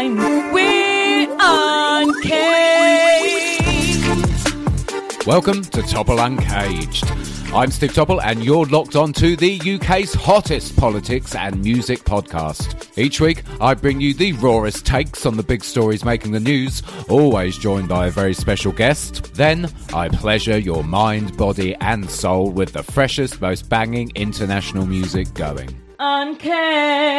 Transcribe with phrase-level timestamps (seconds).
[0.00, 2.36] We're uncaged.
[5.26, 7.04] Welcome to Topple Uncaged.
[7.52, 12.96] I'm Steve Topple, and you're locked on to the UK's hottest politics and music podcast.
[12.96, 16.84] Each week, I bring you the rawest takes on the big stories making the news,
[17.08, 19.34] always joined by a very special guest.
[19.34, 25.34] Then, I pleasure your mind, body, and soul with the freshest, most banging international music
[25.34, 25.76] going.
[25.98, 27.18] Uncaged.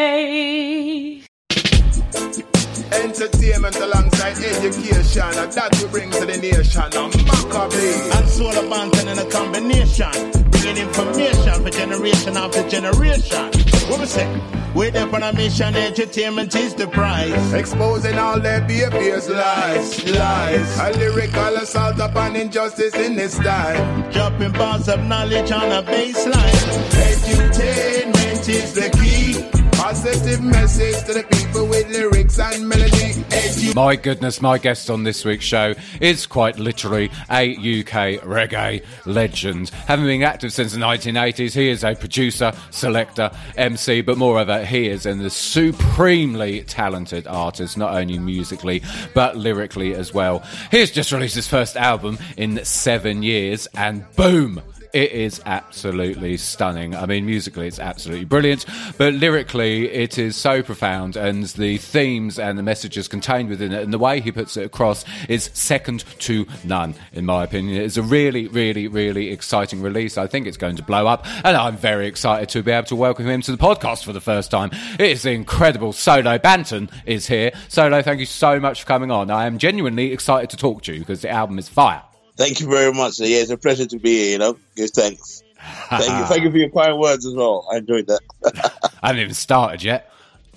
[2.91, 6.81] Entertainment alongside education, and that we bring to the nation.
[6.93, 8.17] I'm Maccabee.
[8.17, 10.11] and Solo Banton in a combination.
[10.52, 13.45] Bringing information for generation after generation.
[13.89, 14.27] What we say?
[14.75, 17.53] We're there on a mission, entertainment is the prize.
[17.53, 20.80] Exposing all their behaviors, lies, lies.
[20.80, 24.11] A lyrical assault upon injustice in this time.
[24.11, 26.53] Dropping bars of knowledge on a baseline.
[26.91, 29.58] Edutainment is the key.
[29.90, 33.73] Positive message to the people with lyrics and melody.
[33.73, 39.70] My goodness, my guest on this week's show is quite literally a UK reggae legend.
[39.70, 44.88] Having been active since the 1980s, he is a producer, selector, MC, but moreover, he
[44.90, 48.84] is an supremely talented artist, not only musically,
[49.16, 50.44] but lyrically as well.
[50.70, 54.62] He has just released his first album in seven years, and boom!
[54.92, 56.95] It is absolutely stunning.
[56.95, 58.66] I mean, musically, it's absolutely brilliant,
[58.98, 63.84] but lyrically, it is so profound, and the themes and the messages contained within it,
[63.84, 67.82] and the way he puts it across is second to none, in my opinion.
[67.84, 70.17] It's a really, really, really exciting release.
[70.17, 72.95] I think it's going to blow up, and I'm very excited to be able to
[72.95, 74.72] welcome him to the podcast for the first time.
[74.98, 77.52] It is incredible Solo Banton is here.
[77.67, 79.30] Solo, thank you so much for coming on.
[79.30, 82.02] I am genuinely excited to talk to you because the album is fire.
[82.40, 83.20] Thank you very much.
[83.20, 84.32] Yeah, it's a pleasure to be here.
[84.32, 85.44] You know, give thanks.
[85.90, 87.68] Thank you, thank you for your kind words as well.
[87.70, 88.22] I enjoyed that.
[89.04, 90.09] I haven't even started yet.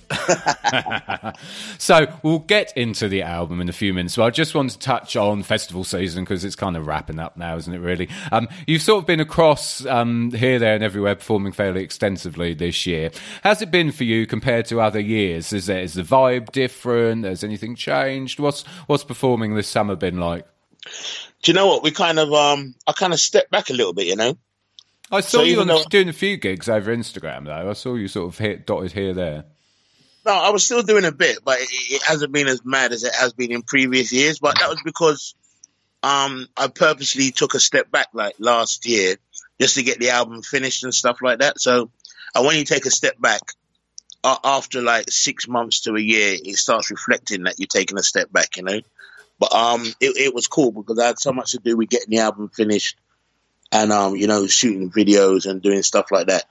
[1.77, 4.15] so we'll get into the album in a few minutes.
[4.15, 7.35] But I just want to touch on festival season because it's kind of wrapping up
[7.35, 7.79] now, isn't it?
[7.79, 12.53] Really, um, you've sort of been across um, here, there, and everywhere, performing fairly extensively
[12.53, 13.11] this year.
[13.43, 15.51] How's it been for you compared to other years?
[15.51, 17.25] Is there is the vibe different?
[17.25, 18.39] Has anything changed?
[18.39, 20.45] What's what's performing this summer been like?
[21.41, 21.83] Do you know what?
[21.83, 24.07] We kind of, um, I kind of stepped back a little bit.
[24.07, 24.37] You know,
[25.11, 27.69] I saw So you on, though- doing a few gigs over Instagram though.
[27.69, 29.45] I saw you sort of hit dotted here there.
[30.25, 33.03] no, I was still doing a bit, but it, it hasn't been as mad as
[33.03, 34.39] it has been in previous years.
[34.39, 35.35] But that was because
[36.01, 39.15] um, I purposely took a step back, like last year,
[39.59, 41.59] just to get the album finished and stuff like that.
[41.59, 41.91] So,
[42.35, 43.41] and when you take a step back
[44.23, 48.03] uh, after like six months to a year, it starts reflecting that you're taking a
[48.03, 48.79] step back, you know.
[49.39, 52.09] But um, it, it was cool because I had so much to do with getting
[52.09, 52.97] the album finished
[53.71, 56.45] and um, you know, shooting videos and doing stuff like that.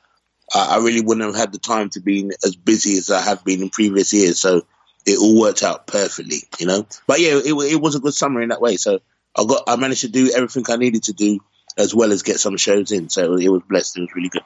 [0.52, 3.44] I, I really wouldn't have had the time to be as busy as I have
[3.44, 4.40] been in previous years.
[4.40, 4.66] So
[5.06, 6.86] it all worked out perfectly, you know.
[7.06, 8.76] But yeah, it, it was a good summer in that way.
[8.76, 9.00] So
[9.36, 11.38] I got, I managed to do everything I needed to do,
[11.78, 13.08] as well as get some shows in.
[13.08, 13.98] So it was blessed.
[13.98, 14.42] It was really good.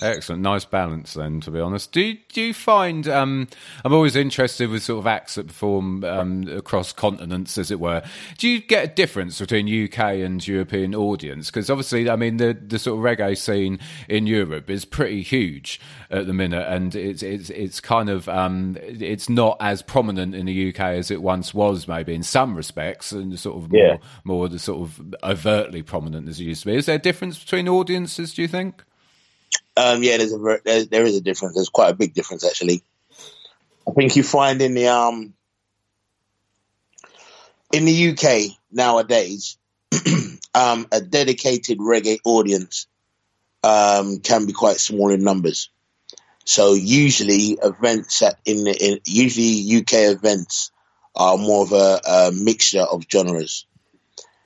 [0.00, 1.14] Excellent, nice balance.
[1.14, 3.08] Then, to be honest, do you, do you find?
[3.08, 3.48] Um,
[3.84, 8.02] I'm always interested with sort of acts that perform um, across continents, as it were.
[8.36, 11.50] Do you get a difference between UK and European audience?
[11.50, 15.80] Because obviously, I mean, the the sort of reggae scene in Europe is pretty huge
[16.10, 20.46] at the minute, and it's it's it's kind of um, it's not as prominent in
[20.46, 23.96] the UK as it once was, maybe in some respects, and sort of more Yeah.
[24.22, 26.76] more the sort of overtly prominent as it used to be.
[26.76, 28.32] Is there a difference between audiences?
[28.32, 28.84] Do you think?
[29.76, 31.54] Um, yeah, there's a ver- there, there is a difference.
[31.54, 32.82] There's quite a big difference actually.
[33.86, 35.34] I think you find in the um
[37.72, 39.58] in the UK nowadays,
[40.54, 42.86] um, a dedicated reggae audience
[43.62, 45.70] um, can be quite small in numbers.
[46.44, 50.70] So usually events at in, the, in usually UK events
[51.14, 53.66] are more of a, a mixture of genres.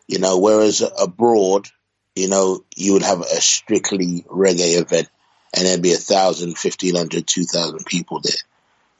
[0.08, 1.69] You know, whereas abroad,
[2.14, 5.08] you know, you would have a strictly reggae event
[5.54, 8.32] and there'd be a thousand, fifteen hundred, two thousand people there.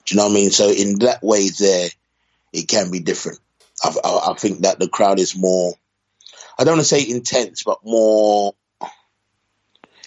[0.04, 0.50] Do you know what I mean?
[0.50, 1.88] So in that way, there
[2.52, 3.38] it can be different.
[3.82, 5.75] I, I, I think that the crowd is more.
[6.58, 8.54] I don't want to say intense, but more.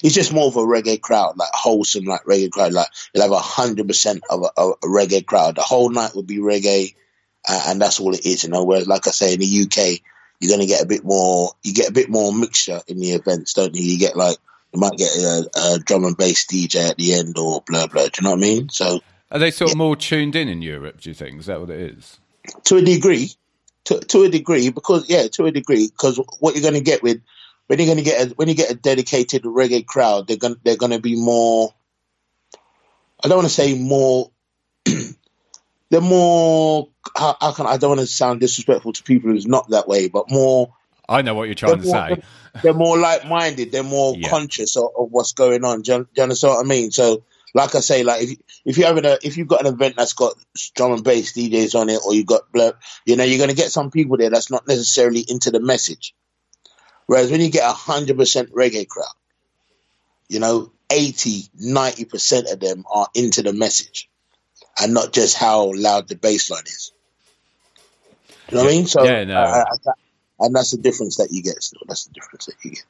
[0.03, 2.73] It's just more of a reggae crowd, like wholesome, like reggae crowd.
[2.73, 5.55] Like you'll have a hundred percent of a, a reggae crowd.
[5.55, 6.95] The whole night would be reggae,
[7.47, 8.63] uh, and that's all it is, you know.
[8.65, 10.01] Whereas, like I say, in the UK,
[10.39, 11.51] you're going to get a bit more.
[11.63, 13.83] You get a bit more mixture in the events, don't you?
[13.83, 14.37] You get like
[14.73, 18.03] you might get a, a drum and bass DJ at the end, or blah blah.
[18.03, 18.69] Do you know what I mean?
[18.69, 18.99] So
[19.31, 21.01] Are they sort of more tuned in in Europe?
[21.01, 22.19] Do you think is that what it is?
[22.65, 23.31] to a degree,
[23.85, 27.03] to, to a degree, because yeah, to a degree, because what you're going to get
[27.03, 27.21] with
[27.67, 30.55] when you're going to get a, when you get a dedicated reggae crowd, they're going
[30.63, 31.73] they're going to be more.
[33.23, 34.31] I don't want to say more.
[35.89, 36.89] they're more.
[37.15, 40.07] How, how can I don't want to sound disrespectful to people who's not that way,
[40.09, 40.73] but more.
[41.07, 42.23] I know what you're trying to They're say.
[42.63, 43.71] they're more like-minded.
[43.71, 44.29] They're more Yeah.
[44.29, 45.83] conscious of, of what's going on.
[45.83, 46.89] Do you, do you understand what I mean?
[46.91, 47.23] So,
[47.53, 50.13] like I say, like if if you're having a if you've got an event that's
[50.13, 50.33] got
[50.75, 52.73] drum and bass DJs on it, or you've got blur,
[53.05, 56.15] you know, you're going to get some people there that's not necessarily into the message.
[57.05, 59.05] Whereas when you get a hundred percent reggae crowd,
[60.27, 64.09] you know, 80, 90 percent of them are into the message,
[64.79, 66.91] and not just how loud the bass line is.
[68.47, 68.87] Do you know what I mean?
[68.87, 69.35] So, Yeah, no.
[69.35, 69.93] I- I- I-
[70.37, 71.63] and that's the difference that you get.
[71.63, 72.83] Still, that's the difference that you get.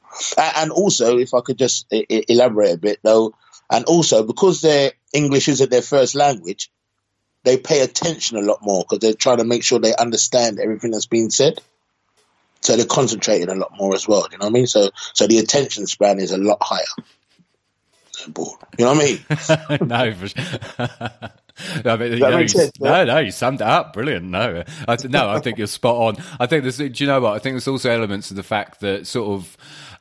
[0.56, 3.34] And also, if I could just elaborate a bit, though,
[3.70, 6.70] and also because their English isn't their first language,
[7.44, 10.90] they pay attention a lot more because they're trying to make sure they understand everything
[10.90, 11.60] that's being said.
[12.62, 14.26] So they're concentrating a lot more as well.
[14.30, 14.66] You know what I mean?
[14.66, 16.82] So, so the attention span is a lot higher.
[18.26, 18.58] They're bored.
[18.78, 19.02] You know what
[19.60, 19.88] I mean?
[19.88, 21.30] no, for sure.
[21.86, 23.94] No, but, you that know, make you- sense, no, no, you summed it up.
[23.94, 24.26] Brilliant.
[24.26, 26.24] No, I, no, I think you're spot on.
[26.38, 27.32] I think there's, do you know what?
[27.32, 29.56] I think there's also elements of the fact that sort of,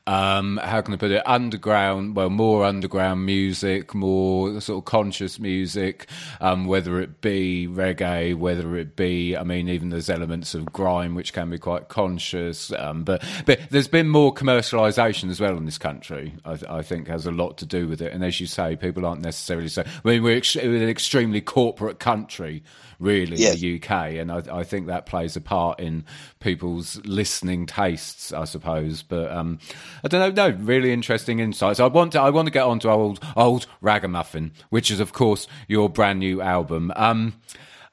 [0.07, 1.23] um, how can I put it?
[1.25, 6.07] Underground, well, more underground music, more sort of conscious music,
[6.39, 11.15] um, whether it be reggae, whether it be, I mean, even there's elements of grime
[11.15, 12.71] which can be quite conscious.
[12.71, 16.35] Um, but but there's been more commercialisation as well in this country.
[16.45, 18.13] I, I think has a lot to do with it.
[18.13, 19.83] And as you say, people aren't necessarily so.
[19.83, 22.63] I mean, we're, ex- we're an extremely corporate country,
[22.99, 23.59] really, Yes.
[23.59, 26.05] the UK, and I, I think that plays a part in
[26.39, 29.03] people's listening tastes, I suppose.
[29.03, 29.59] But um,
[30.03, 30.49] I don't know.
[30.49, 31.79] No, really interesting insights.
[31.79, 32.21] I want to.
[32.21, 36.19] I want to get on to old old Ragamuffin, which is of course your brand
[36.19, 36.91] new album.
[36.95, 37.33] Um,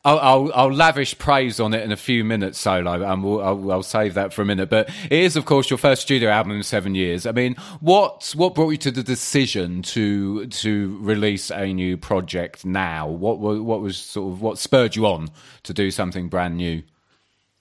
[0.04, 3.72] I'll, I'll, I'll lavish praise on it in a few minutes, Solo, and we'll, I'll,
[3.72, 4.69] I'll save that for a minute.
[4.69, 7.25] But it is, of course, your first studio album in seven years.
[7.25, 12.64] I mean, what what brought you to the decision to to release a new project
[12.64, 13.06] now?
[13.06, 15.28] What what was sort of what spurred you on
[15.62, 16.82] to do something brand new?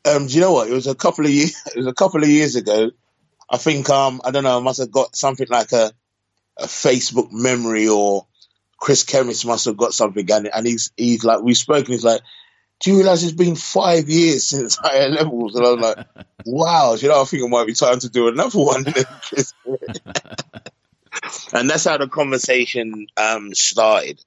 [0.04, 0.68] Um, do you know what?
[0.68, 1.56] It was a couple of years.
[1.68, 2.90] It was a couple of years ago.
[3.48, 4.58] I think um, I don't know.
[4.58, 5.92] I must have got something like a
[6.58, 8.26] a Facebook memory, or
[8.82, 11.94] Chris Chemist must have got something, and, and he's he's like we've spoken.
[11.94, 12.22] He's like,
[12.80, 16.00] "Do you realize it's been five years since higher levels?" And I'm like,
[16.46, 18.86] "Wow." You know, I think it might be time to do another one.
[21.54, 24.20] and that's how the conversation um, started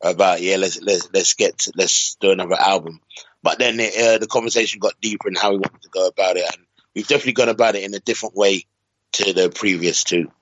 [0.00, 3.02] about yeah, let's let's let's get to, let's do another album.
[3.42, 6.38] But then it, uh, the conversation got deeper in how we wanted to go about
[6.38, 6.64] it, and
[6.94, 8.64] we've definitely gone about it in a different way
[9.12, 10.32] to the previous two.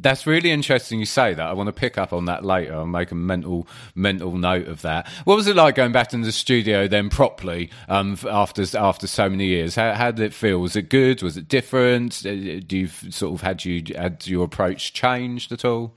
[0.00, 1.46] That's really interesting you say that.
[1.46, 2.74] I want to pick up on that later.
[2.74, 5.08] I'll make a mental mental note of that.
[5.24, 9.28] What was it like going back into the studio then properly um, after after so
[9.28, 9.74] many years?
[9.74, 10.60] How, how did it feel?
[10.60, 11.22] Was it good?
[11.22, 12.24] Was it different?
[12.24, 15.94] Uh, Do you sort of had you had your approach changed at all?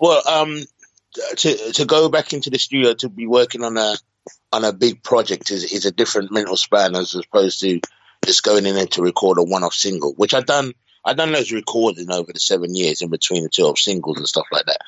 [0.00, 0.64] Well, um,
[1.36, 3.96] to to go back into the studio to be working on a
[4.52, 7.80] on a big project is is a different mental span as opposed to
[8.24, 10.72] just going in there to record a one off single, which I've done.
[11.04, 14.28] I done those recording over the seven years in between the two of singles and
[14.28, 14.80] stuff like that.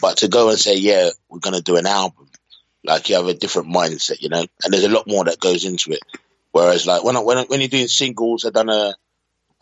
[0.00, 2.28] But to go and say, yeah, we're gonna do an album,
[2.84, 4.44] like you have a different mindset, you know.
[4.64, 6.00] And there's a lot more that goes into it.
[6.52, 8.94] Whereas, like when I, when I, when you're doing singles, I've done a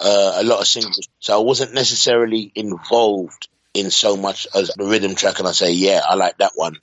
[0.00, 4.84] uh, a lot of singles, so I wasn't necessarily involved in so much as the
[4.84, 6.76] rhythm track, and I say, yeah, I like that one,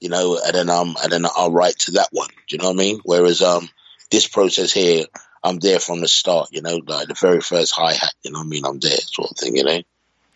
[0.00, 2.28] you know, and then um, and then I'll write to that one.
[2.28, 3.00] Do you know what I mean?
[3.04, 3.68] Whereas um,
[4.10, 5.04] this process here,
[5.44, 8.38] I'm there from the start, you know, like the very first hi hat, you know
[8.38, 8.64] what I mean?
[8.64, 9.82] I'm there, sort of thing, you know.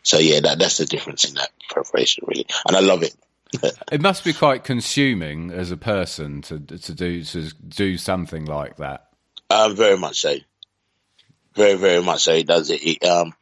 [0.02, 3.14] So yeah, that that's the difference in that preparation, really, and I love it.
[3.90, 8.76] It must be quite consuming as a person to to do to do something like
[8.76, 9.08] that.
[9.50, 10.36] Um, very much so.
[11.54, 12.34] Very, very much so.
[12.34, 12.82] It does it.
[12.82, 13.34] it um,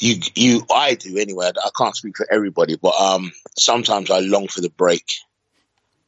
[0.00, 1.50] you, you, I do anyway.
[1.56, 5.04] I can't speak for everybody, but um, sometimes I long for the break.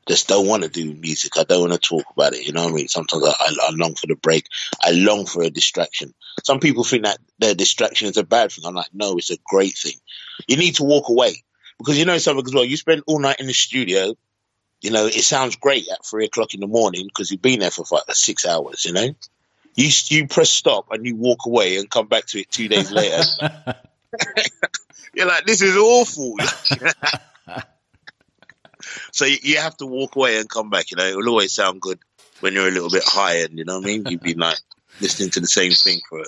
[0.07, 1.37] Just don't want to do music.
[1.37, 2.47] I don't want to talk about it.
[2.47, 2.89] You know what I mean?
[2.89, 4.47] Sometimes I, I, I long for the break.
[4.81, 6.15] I long for a distraction.
[6.45, 8.65] Some people think that their distraction is a bad thing.
[8.65, 9.97] I'm like, no, it's a great thing.
[10.47, 11.43] You need to walk away
[11.79, 12.65] because you know something as well.
[12.65, 14.15] You spend all night in the studio.
[14.81, 17.71] You know, it sounds great at three o'clock in the morning because you've been there
[17.71, 18.85] for five, six hours.
[18.85, 19.15] You know,
[19.75, 22.93] you you press stop and you walk away and come back to it two days
[22.93, 23.23] later.
[25.15, 26.37] You're like, this is awful.
[29.13, 30.91] so you, you have to walk away and come back.
[30.91, 31.99] You know, it will always sound good
[32.41, 34.05] when you're a little bit high, and you know what I mean.
[34.07, 34.59] You've been like
[35.01, 36.25] listening to the same thing for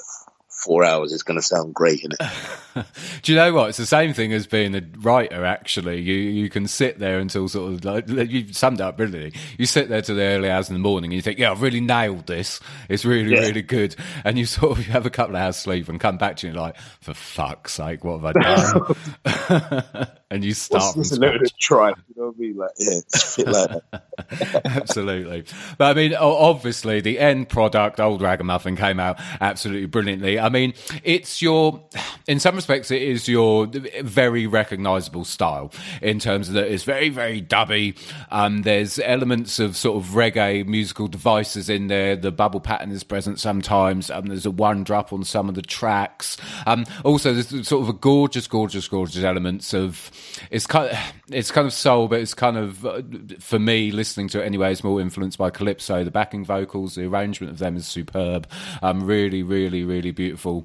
[0.65, 1.13] four hours.
[1.13, 2.85] is going to sound great, innit?
[3.23, 3.71] Do you know what?
[3.71, 5.45] It's the same thing as being a writer.
[5.45, 9.39] Actually, you you can sit there until sort of like you summed up brilliantly.
[9.59, 11.63] You sit there till the early hours in the morning, and you think, "Yeah, I've
[11.63, 12.61] really nailed this.
[12.89, 13.41] It's really Yeah.
[13.41, 16.19] really good." And you sort of you have a couple of hours sleep and come
[16.19, 21.17] back to it like, "For fuck's sake, what have I done?" and you start Just
[21.17, 21.89] a little try.
[21.89, 22.57] You know what I mean?
[22.57, 24.61] Like, yeah, it's a bit like that.
[24.77, 25.45] absolutely.
[25.79, 30.39] But I mean, obviously, the end product, Old Ragamuffin, came out absolutely brilliantly.
[30.49, 30.73] I mean,
[31.05, 31.85] it's your,
[32.27, 33.67] in some respects, it is your
[34.01, 37.99] very recognizable style in terms of that it's very, very dubby.
[38.31, 42.17] Um, there's elements of sort of reggae musical devices in there.
[42.17, 44.11] The bubble pattern is present sometimes.
[44.11, 46.39] Um, there's a one drop on some of the tracks.
[46.65, 50.11] Um, also, there's sort of a gorgeous, gorgeous, gorgeous elements of
[50.51, 50.99] it's kind of,
[51.31, 53.03] it's kind of soul, but it's kind of uh,
[53.39, 54.73] for me listening to it anyway.
[54.73, 56.05] It's more influenced by calypso.
[56.05, 58.49] The backing vocals, the arrangement of them is superb.
[58.81, 60.65] Um, really, really, really beautiful beautiful.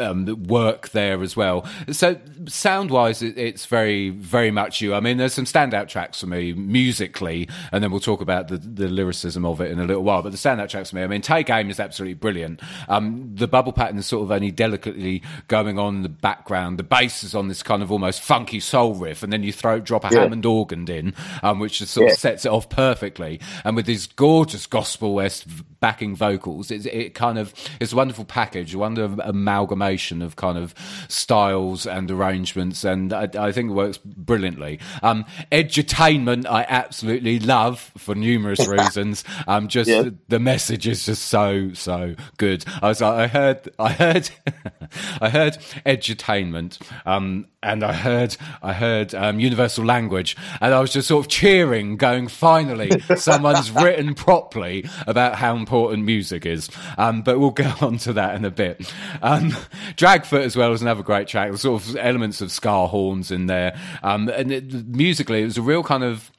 [0.00, 1.66] Um, work there as well.
[1.92, 2.16] So
[2.46, 4.94] sound wise, it, it's very, very much you.
[4.94, 8.56] I mean, there's some standout tracks for me musically, and then we'll talk about the,
[8.56, 10.22] the lyricism of it in a little while.
[10.22, 12.60] But the standout tracks for me, I mean, Take Aim is absolutely brilliant.
[12.88, 16.78] Um, the bubble pattern is sort of only delicately going on in the background.
[16.78, 19.80] The bass is on this kind of almost funky soul riff, and then you throw
[19.80, 20.20] drop a Yeah.
[20.22, 22.12] Hammond organ in, um, which just sort Yeah.
[22.14, 23.38] of sets it off perfectly.
[23.64, 25.46] And with these gorgeous gospel west
[25.80, 29.89] backing vocals, it, it kind of it's a wonderful package, a wonderful amalgamation
[30.22, 30.74] of kind of
[31.08, 34.78] styles and arrangements, and I, I think it works brilliantly.
[35.02, 39.24] Um, edutainment, I absolutely love for numerous reasons.
[39.46, 40.02] Um, just Yeah.
[40.02, 42.64] the, the message is just so so good.
[42.82, 44.30] I was like, I heard, I heard,
[45.20, 45.54] I heard
[45.86, 51.24] edutainment, um, and I heard, I heard um, universal language, and I was just sort
[51.24, 56.70] of cheering, going, finally, someone's written properly about how important music is.
[56.96, 58.92] Um, but we'll get on to that in a bit.
[59.22, 59.50] Um,
[59.96, 61.48] Dragfoot as well is another great track.
[61.48, 65.58] There's sort of elements of ska horns in there, um, and it, musically, it was
[65.58, 66.30] a real kind of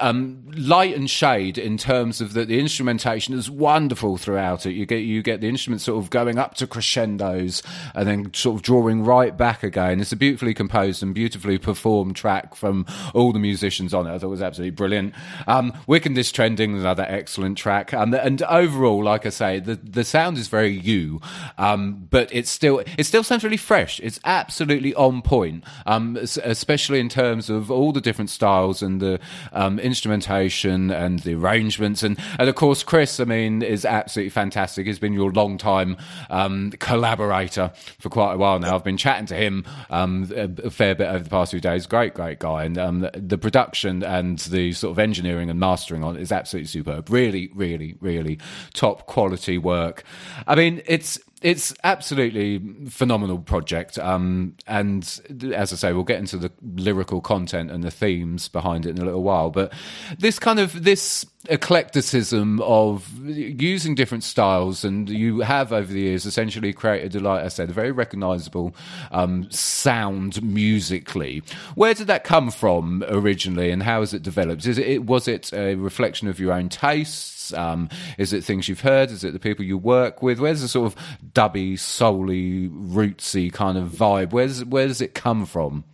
[0.00, 4.72] um, light and shade in terms of that the instrumentation is wonderful throughout it.
[4.72, 7.62] You get you get the instruments sort of going up to crescendos
[7.94, 10.00] and then sort of drawing right back again.
[10.00, 14.14] It's a beautifully composed and beautifully performed track from all the musicians on it.
[14.14, 15.14] I thought it was absolutely brilliant.
[15.46, 17.94] Um, Wickedness Trending, another excellent track.
[17.94, 21.20] Um, and overall, like I say, the the sound is very you,
[21.56, 24.00] um, but it's still it still sounds really fresh.
[24.00, 29.20] It's absolutely on point, um, especially in terms of all the different styles and the
[29.52, 32.02] um, instrumentation and the arrangements.
[32.02, 34.86] And, and of course, Chris, I mean, is absolutely fantastic.
[34.86, 35.96] He's been your long time
[36.30, 38.74] um, collaborator for quite a while now.
[38.74, 41.86] I've been chatting to him um, a, fair bit over the past few days.
[41.86, 42.64] Great, great guy.
[42.64, 46.32] And um, the, the production and the sort of engineering and mastering on it is
[46.32, 47.10] absolutely superb.
[47.10, 48.38] Really, really, really
[48.74, 50.04] top quality work.
[50.46, 55.20] I mean, it's it's absolutely phenomenal project um, and
[55.54, 58.98] as i say we'll get into the lyrical content and the themes behind it in
[58.98, 59.72] a little while but
[60.18, 66.26] this kind of this eclecticism of using different styles and you have over the years
[66.26, 68.74] essentially created a like i said a very recognizable
[69.12, 71.40] um, sound musically
[71.76, 75.52] where did that come from originally and how has it developed is it was it
[75.52, 79.10] a reflection of your own tastes um, is it things you've heard?
[79.10, 80.38] Is it the people you work with?
[80.38, 81.02] Where's the sort of
[81.32, 84.32] dubby, soully, rootsy kind of vibe?
[84.32, 85.84] Where's where does it come from?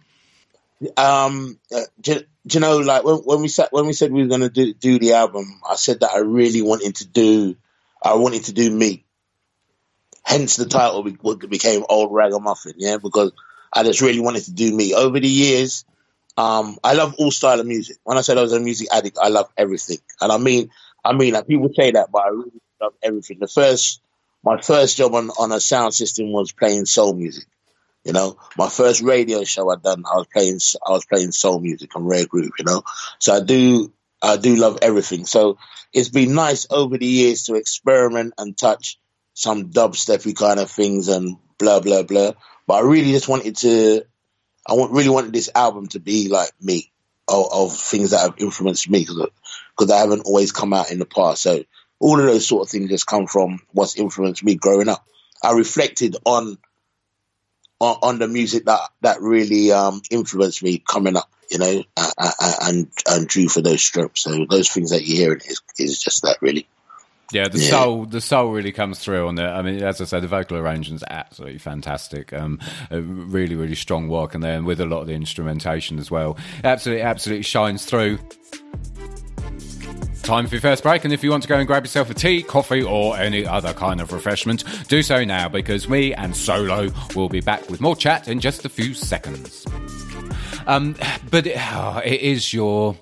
[0.97, 4.23] Um, uh, do, do you know, like when, when we sat, when we said we
[4.23, 7.57] were going to do, do the album, I said that I really wanted to do,
[8.03, 9.05] I wanted to do me.
[10.25, 13.33] Hence the title became Old Ragamuffin, yeah, because
[13.73, 14.95] I just really wanted to do me.
[14.95, 15.85] Over the years,
[16.37, 17.99] um, I love all style of music.
[18.05, 20.71] When I said I was a music addict, I love everything, and I mean,
[21.05, 23.39] I mean, like people say that, but I really love everything.
[23.39, 24.01] The first,
[24.43, 27.45] my first job on on a sound system was playing soul music.
[28.05, 31.59] You know, my first radio show I done, I was playing, I was playing soul
[31.61, 32.53] music on Rare Group.
[32.59, 32.83] You know,
[33.19, 33.93] so I do,
[34.23, 35.25] I do love everything.
[35.25, 35.59] So
[35.93, 38.99] it's been nice over the years to experiment and touch
[39.33, 42.33] some dubstepy kind of things and blah blah blah.
[42.67, 44.03] But I really just wanted to,
[44.67, 46.93] I want really wanted this album to be like me,
[47.29, 51.07] of, of things that have influenced me because I haven't always come out in the
[51.07, 51.43] past.
[51.43, 51.65] So
[52.01, 55.07] all of those sort of things just come from what's influenced me growing up.
[55.43, 56.59] I reflected on
[57.81, 62.11] on, on the music that that really um, influenced me coming up, you know, uh,
[62.19, 64.23] uh, and and drew for those strokes.
[64.23, 66.67] So those things that you hear is is just that really.
[67.33, 67.71] Yeah, the Yeah.
[67.71, 69.47] soul, the soul really comes through on it.
[69.47, 72.33] I mean, as I said, the vocal arrangement's absolutely fantastic.
[72.33, 76.37] Um, a really, really strong work and with a lot of the instrumentation as well.
[76.63, 78.19] Absolutely, absolutely shines through.
[80.25, 82.15] Time for your first break, and if you want to go and grab yourself a
[82.15, 86.89] tea, coffee, or any other kind of refreshment, do so now because me and Solo
[87.15, 89.67] will be back with more chat in just a few seconds.
[90.67, 90.97] Um,
[91.31, 92.97] but it, oh, it is your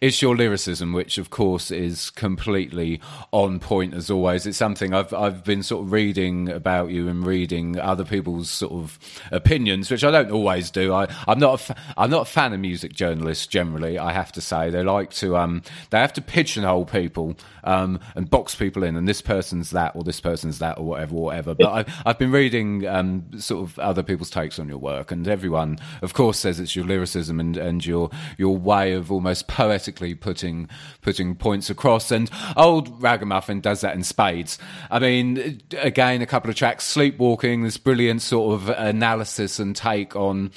[0.00, 3.00] it's your lyricism, which of course is completely
[3.32, 4.46] on point as always.
[4.46, 8.72] It's something I've I've been sort of reading about you and reading other people's sort
[8.72, 8.98] of
[9.30, 10.92] opinions, which I don't always do.
[10.92, 13.98] I I'm not a fa- I'm not a fan of music journalists generally.
[13.98, 18.28] I have to say they like to um they have to pigeonhole people um and
[18.30, 21.54] box people in, and this person's that or this person's that or whatever whatever.
[21.54, 25.26] But I've I've been reading um sort of other people's takes on your work, and
[25.26, 29.48] everyone of course says it's your lyricism and and your your way of almost
[29.92, 30.68] putting
[31.02, 32.10] putting points across.
[32.10, 34.58] And old Ragamuffin does that in spades.
[34.90, 40.14] I mean, again, a couple of tracks, Sleepwalking, this brilliant sort of analysis and take
[40.16, 40.50] on.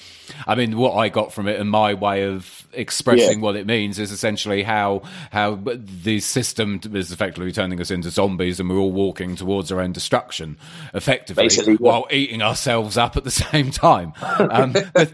[0.47, 3.43] I mean, what I got from it and my way of expressing Yeah.
[3.43, 8.59] what it means is essentially how how the system is effectively turning us into zombies,
[8.59, 10.57] and we're all walking towards our own destruction,
[10.93, 11.77] effectively, Basically, yeah.
[11.79, 14.13] while eating ourselves up at the same time.
[14.39, 15.13] Um, but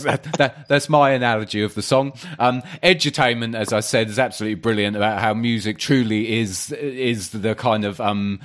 [0.00, 2.12] that, that, that's my analogy of the song.
[2.38, 7.54] Um, edutainment, as I said, is absolutely brilliant about how music truly is is the
[7.54, 8.40] kind of um,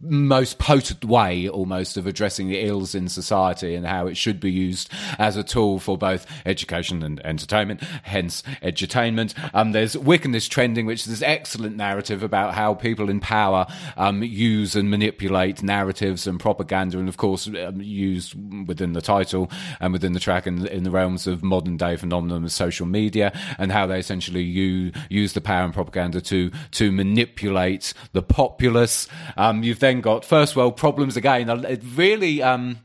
[0.00, 4.50] most potent way almost of addressing the ills in society and how it should be
[4.50, 9.34] used as a tool for both education and entertainment, hence edutainment.
[9.54, 13.66] Um, there's Wickedness Trending, which is this excellent narrative about how people in power
[13.96, 18.34] um, use and manipulate narratives and propaganda, and of course, um, used
[18.66, 22.44] within the title and within the track in, in the realms of modern day phenomenon
[22.44, 26.92] of social media and how they essentially use, use the power and propaganda to to
[26.92, 29.08] manipulate the populace.
[29.36, 31.48] Um, you've then got first world problems again.
[31.64, 32.42] It really.
[32.42, 32.78] Um,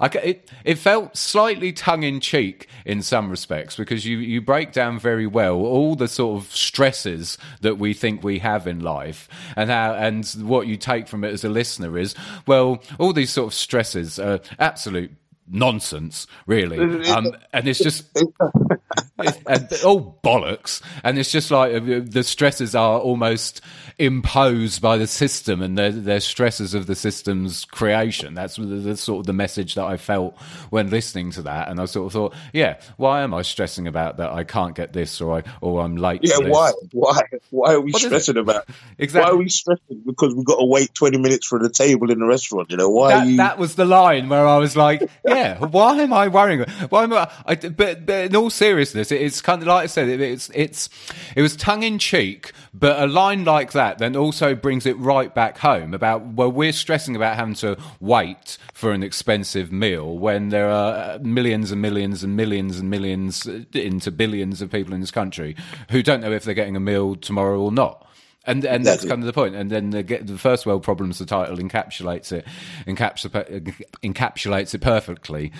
[0.00, 4.72] I, it, it felt slightly tongue in cheek in some respects because you, you break
[4.72, 9.28] down very well all the sort of stresses that we think we have in life
[9.54, 13.30] and how and what you take from it as a listener is well all these
[13.30, 15.12] sort of stresses are absolute
[15.48, 18.06] nonsense really um, and it's just
[19.46, 23.60] and all bollocks and it's just like uh, the stresses are almost
[23.98, 28.96] imposed by the system and they're, they're stresses of the system's creation that's the, the
[28.96, 30.36] sort of the message that i felt
[30.70, 34.18] when listening to that and i sort of thought yeah why am i stressing about
[34.18, 36.72] that i can't get this or i or i'm late Yeah, why?
[36.92, 37.20] Why?
[37.50, 38.68] Why are we What stressing about?
[38.98, 39.30] Exactly.
[39.30, 40.02] Why are we stressing?
[40.04, 42.70] Because we've got to wait twenty minutes for the table in the restaurant.
[42.70, 43.10] You know why?
[43.10, 43.36] that, you...
[43.36, 46.64] that was the line where I was like, yeah, why am I worrying?
[46.88, 49.86] Why am I, I but, but in all seriousness, it, it's kind of like I
[49.86, 50.88] said, it, it's, it's,
[51.34, 55.34] it was tongue in cheek, but a line like that then also brings it right
[55.34, 60.50] back home about, well, we're stressing about having to wait for an expensive meal when
[60.50, 65.10] there are millions and millions and millions and millions into billions of people in this
[65.10, 65.56] country
[65.90, 68.05] who don't know if they're getting a meal tomorrow or not.
[68.46, 69.08] And and that's Exactly.
[69.10, 69.54] kind of the point.
[69.56, 72.46] And then the, the first world problems, the title encapsulates it,
[72.86, 75.52] encapsulates encapsulates it perfectly.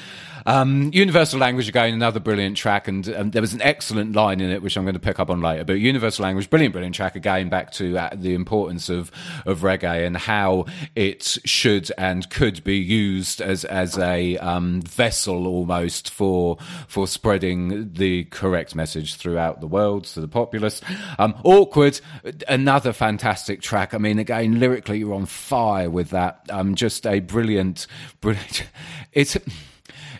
[0.47, 4.51] Um, Universal language again, another brilliant track, and um, there was an excellent line in
[4.51, 5.65] it which I'm going to pick up on later.
[5.65, 7.49] But Universal language, brilliant, brilliant track again.
[7.49, 9.11] Back to uh, the importance of
[9.45, 15.47] of reggae and how it should and could be used as as a um, vessel
[15.49, 20.81] almost for for spreading the correct message throughout the world to the populace.
[21.19, 22.01] Um, Awkward,
[22.47, 23.95] another fantastic track.
[23.95, 26.41] I mean, again, lyrically, you're on fire with that.
[26.51, 27.87] Um, just a brilliant,
[28.21, 28.65] brilliant.
[29.13, 29.35] It's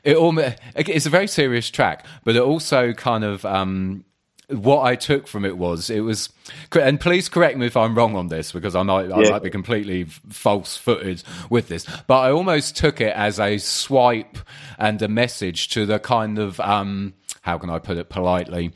[0.05, 4.05] it almost it's a very serious track, but it also kind of um,
[4.49, 6.31] what I took from it was it was,
[6.73, 9.31] and please correct me if I'm wrong on this because I might I Yeah.
[9.31, 14.39] might be completely false footed with this, but I almost took it as a swipe
[14.79, 18.73] and a message to the kind of um, how can I put it politely.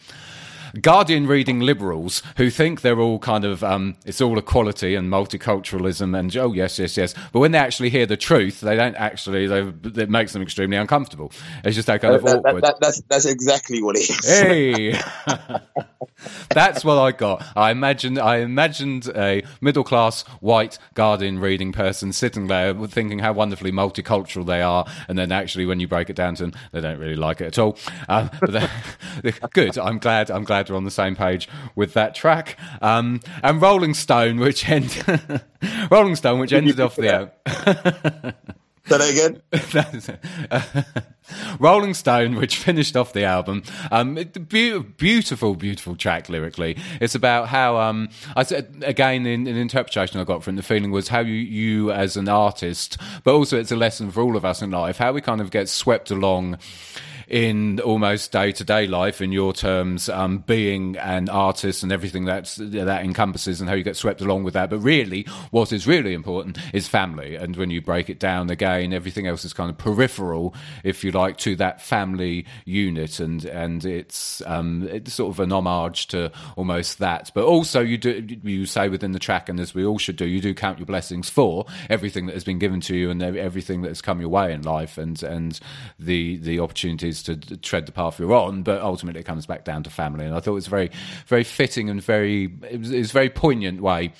[0.80, 6.18] Guardian reading liberals who think they're all kind of um, it's all equality and multiculturalism
[6.18, 9.46] and oh yes yes yes, but when they actually hear the truth, they don't actually.
[9.46, 9.60] They,
[10.02, 11.32] it makes them extremely uncomfortable.
[11.64, 12.64] It's just that kind of That- that- awkward.
[12.64, 14.28] that- that's that's exactly what it is.
[14.28, 15.00] Hey,
[16.50, 17.44] that's what I got.
[17.56, 23.32] I imagined I imagined a middle class white Guardian reading person sitting there thinking how
[23.32, 26.80] wonderfully multicultural they are, and then actually when you break it down to them, they
[26.80, 27.76] don't really like it at all.
[28.08, 28.68] Um, they-
[29.52, 29.78] good.
[29.78, 30.30] I'm glad.
[30.30, 32.58] I'm glad we're on the same page with that track.
[32.82, 35.02] Um, and Rolling Stone, which end
[35.90, 37.30] Rolling Stone, which ended off the.
[38.86, 40.00] Say that
[40.72, 40.84] again.
[41.60, 46.76] Rolling Stone, which finished off the album, um, it- beau- beautiful, beautiful track lyrically.
[47.00, 50.90] It's about how, um, I said again in an interpretation I got from the feeling
[50.90, 54.44] was how you, you as an artist, but also it's a lesson for all of
[54.44, 56.58] us in life, how we kind of get swept along
[57.30, 62.24] in almost day to day life, in your terms, um, being an artist and everything
[62.24, 64.68] that's, that encompasses and how you get swept along with that.
[64.68, 67.36] But really, what is really important is family.
[67.36, 71.12] And when you break it down again, everything else is kind of peripheral, if you
[71.12, 73.20] like, to that family unit.
[73.20, 77.30] And, and it's, um, it's sort of an homage to almost that.
[77.32, 80.26] But also, you do, you say within the track, and as we all should do,
[80.26, 83.82] you do count your blessings for everything that has been given to you and everything
[83.82, 85.60] that has come your way in life and, and
[85.96, 89.82] the, the opportunities to tread the path you're on, but ultimately it comes back down
[89.84, 90.24] to family.
[90.24, 90.90] And I thought it was very,
[91.26, 94.12] very fitting and very, it was, it was very poignant way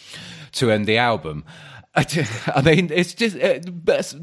[0.53, 1.45] to end the album.
[1.97, 3.59] I mean, it's just uh,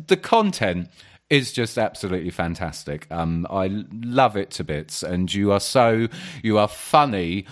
[0.07, 0.89] the content
[1.29, 3.05] is just absolutely fantastic.
[3.11, 6.07] Um, I love it to bits, and you are so
[6.41, 7.45] you are funny,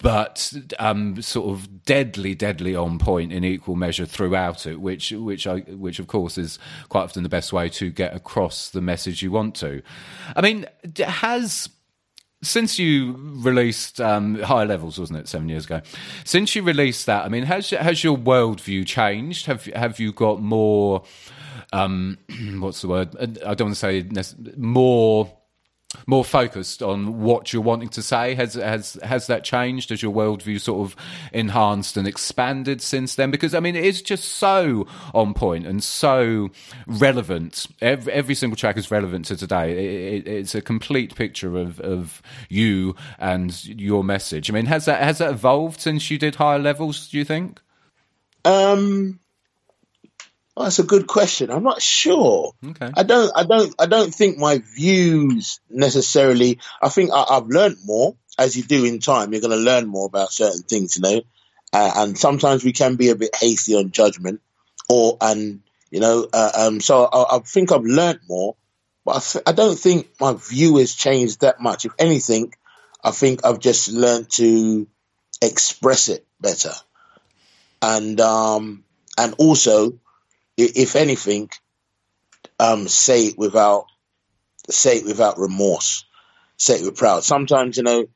[0.00, 4.80] but um, sort of deadly, deadly on point in equal measure throughout it.
[4.80, 8.70] Which, which I, which of course is quite often the best way to get across
[8.70, 9.82] the message you want to.
[10.36, 10.66] I mean,
[11.00, 11.68] has
[12.42, 15.80] since you released um, higher levels, wasn't it, seven years ago?
[16.24, 19.46] Since you released that, I mean, has has your worldview changed?
[19.46, 21.02] Have have you got more?
[21.72, 22.18] Um,
[22.58, 23.16] what's the word?
[23.44, 24.06] I don't want to say
[24.56, 25.32] more
[26.06, 28.34] more focused on what you're wanting to say.
[28.34, 29.88] Has has has that changed?
[29.90, 30.96] Has your worldview sort of
[31.32, 33.30] enhanced and expanded since then?
[33.30, 36.50] Because I mean, it is just so on point and so
[36.86, 37.66] relevant.
[37.80, 40.16] Every, every single track is relevant to today.
[40.16, 44.50] It, it, it's a complete picture of of you and your message.
[44.50, 47.08] I mean, has that has that evolved since you did higher levels?
[47.08, 47.60] Do you think?
[48.44, 49.20] Um,
[50.58, 51.52] well, that's a good question.
[51.52, 52.52] I'm not sure.
[52.70, 52.90] Okay.
[52.92, 53.30] I don't.
[53.36, 53.72] I don't.
[53.78, 56.58] I don't think my views necessarily.
[56.82, 59.30] I think I, have learned more as you do in time.
[59.30, 61.22] You're going to learn more about certain things, you know.
[61.72, 64.40] Uh, and sometimes we can be a bit hasty on judgment,
[64.88, 65.60] or and
[65.92, 66.26] you know.
[66.32, 66.80] Uh, um.
[66.80, 68.56] So I, I, think I've learned more,
[69.04, 71.84] but I, th- I don't think my view has changed that much.
[71.84, 72.52] If anything,
[73.04, 74.88] I think I've just learned to
[75.40, 76.72] express it better,
[77.80, 78.82] and um
[79.16, 80.00] and also
[80.58, 81.50] if anything,
[82.58, 83.86] um, say it without
[84.70, 86.04] say it without remorse,
[86.56, 87.24] say it with proud.
[87.24, 88.06] Sometimes, you know,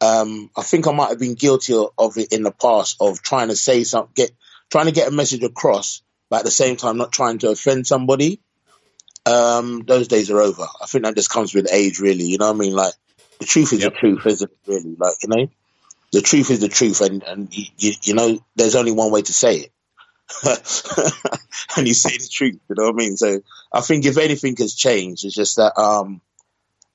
[0.00, 3.48] um, I think I might have been guilty of it in the past of trying
[3.48, 4.32] to say something, get
[4.70, 7.86] trying to get a message across, but at the same time not trying to offend
[7.86, 8.40] somebody.
[9.26, 10.64] Um, those days are over.
[10.82, 12.24] I think that just comes with age, really.
[12.24, 12.74] You know what I mean?
[12.74, 12.92] Like
[13.38, 13.94] the truth is yep.
[13.94, 14.58] the truth, isn't it?
[14.66, 15.48] Really, like you know,
[16.12, 19.32] the truth is the truth, and and you, you know, there's only one way to
[19.32, 19.72] say it.
[21.76, 22.58] and you say the truth.
[22.68, 23.16] You know what I mean?
[23.16, 23.40] So
[23.72, 26.20] I think if anything has changed, it's just that um,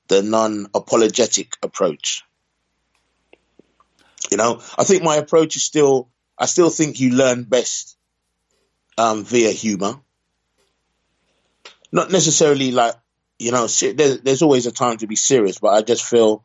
[0.08, 2.22] the non-apologetic approach.
[4.30, 6.08] You know, I think my approach is still.
[6.38, 7.96] I still think you learn best
[8.96, 10.00] um, via humor,
[11.92, 12.94] not necessarily like
[13.38, 13.66] you know.
[13.66, 16.44] There's, there's always a time to be serious, but I just feel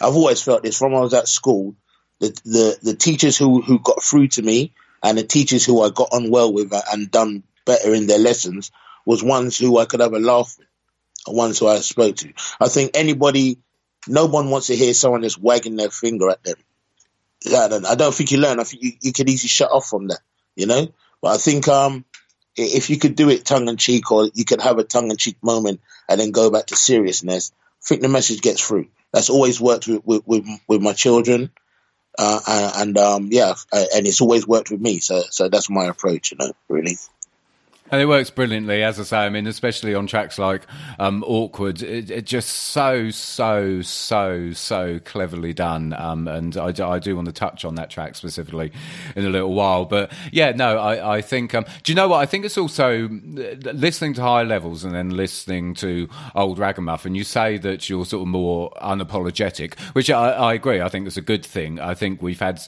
[0.00, 1.76] I've always felt this from when I was at school.
[2.20, 4.72] The the the teachers who who got through to me
[5.04, 8.72] and the teachers who I got on well with and done better in their lessons
[9.04, 10.66] was ones who I could have a laugh with,
[11.28, 12.32] ones who I spoke to.
[12.58, 13.58] I think anybody,
[14.08, 16.56] no one wants to hear someone just wagging their finger at them.
[17.46, 18.58] I don't, I don't think you learn.
[18.58, 20.20] I think you, you could easily shut off from that,
[20.56, 20.88] you know.
[21.20, 22.06] But I think um,
[22.56, 25.18] if you could do it tongue in cheek, or you could have a tongue in
[25.18, 28.86] cheek moment and then go back to seriousness, I think the message gets through.
[29.12, 31.50] That's always worked with with, with, with my children
[32.18, 35.00] uh, and um, yeah, and it's always worked with me.
[35.00, 36.96] So so that's my approach, you know, really.
[37.94, 39.18] And it works brilliantly, as I say.
[39.18, 40.62] I mean, especially on tracks like
[40.98, 45.92] um, "Awkward," it, it, just so, so, so, so cleverly done.
[45.92, 48.72] Um, and I, I, do want to touch on that track specifically
[49.14, 49.84] in a little while.
[49.84, 51.54] But yeah, no, I, I think.
[51.54, 52.18] Um, do you know what?
[52.18, 53.08] I think it's also
[53.62, 57.14] listening to high levels and then listening to old Ragamuffin.
[57.14, 60.80] You say that you're sort of more unapologetic, which I, I agree.
[60.80, 61.78] I think it's a good thing.
[61.78, 62.60] I think we've had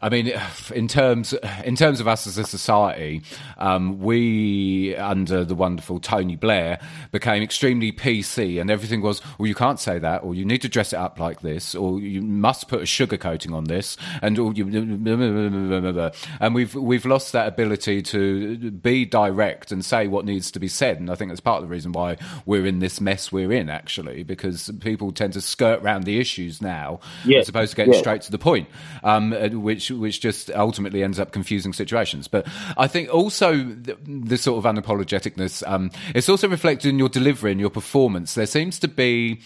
[0.00, 0.32] I mean,
[0.72, 1.34] in terms
[1.64, 3.22] in terms of us as a society,
[3.56, 6.78] um, we under the wonderful Tony Blair
[7.10, 10.68] became extremely PC, and everything was, well, you can't say that, or you need to
[10.68, 14.38] dress it up like this, or you must put a sugar coating on this, and
[14.38, 20.52] all you, and we've we've lost that ability to be direct and say what needs
[20.52, 23.00] to be said, and I think that's part of the reason why we're in this
[23.00, 27.40] mess we're in, actually, because people tend to skirt around the issues now yeah.
[27.40, 27.98] as opposed to getting yeah.
[27.98, 28.68] straight to the point,
[29.02, 32.28] um, which which just ultimately ends up confusing situations.
[32.28, 32.46] But
[32.76, 37.52] I think also the, the sort of unapologeticness, um, it's also reflected in your delivery
[37.52, 38.34] and your performance.
[38.34, 39.40] There seems to be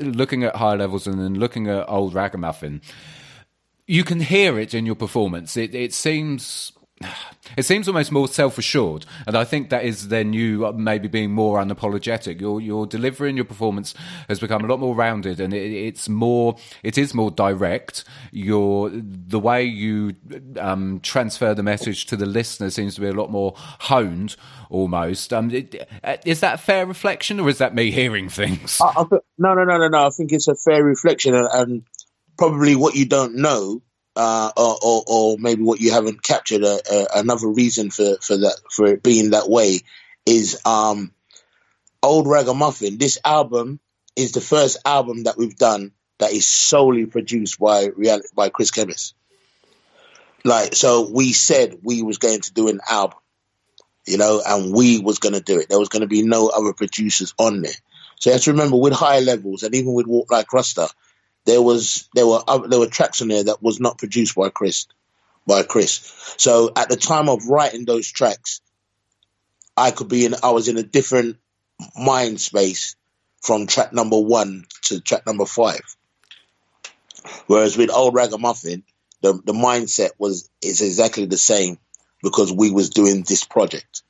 [0.00, 2.82] looking at higher levels and then looking at old ragamuffin.
[3.86, 5.56] You can hear it in your performance.
[5.56, 6.72] It, it seems
[7.56, 11.58] it seems almost more self-assured, and I think that is then you maybe being more
[11.58, 12.40] unapologetic.
[12.40, 13.94] Your your delivery and your performance
[14.28, 18.04] has become a lot more rounded, and it, it's more it is more direct.
[18.32, 20.14] Your the way you
[20.58, 24.36] um, transfer the message to the listener seems to be a lot more honed,
[24.68, 25.32] almost.
[25.32, 28.80] Um, it, uh, is that a fair reflection, or is that me hearing things?
[28.80, 29.04] I, I,
[29.38, 30.06] no, no, no, no, no.
[30.06, 31.82] I think it's a fair reflection, and, and
[32.36, 33.82] probably what you don't know,
[34.16, 36.64] uh, or, or, maybe what you haven't captured.
[36.64, 39.80] Uh, uh, another reason for, for that for it being that way
[40.26, 41.12] is um,
[42.02, 42.98] old ragamuffin.
[42.98, 43.80] This album
[44.16, 47.88] is the first album that we've done that is solely produced by
[48.34, 49.14] by Chris Chemist.
[50.44, 53.18] Like, so we said we was going to do an album,
[54.06, 55.68] you know, and we was going to do it.
[55.68, 57.72] There was going to be no other producers on there.
[58.18, 60.88] So you have to remember with high levels and even with Walk Like Rasta,
[61.44, 64.48] there was there were other, there were tracks on there that was not produced by
[64.50, 64.86] Chris
[65.46, 66.34] by Chris.
[66.36, 68.60] So at the time of writing those tracks,
[69.76, 71.36] I could be in I was in a different
[71.98, 72.96] mind space
[73.42, 75.82] from track number one to track number five.
[77.46, 78.84] Whereas with old ragamuffin,
[79.22, 81.78] the the mindset was is exactly the same
[82.22, 84.02] because we was doing this project.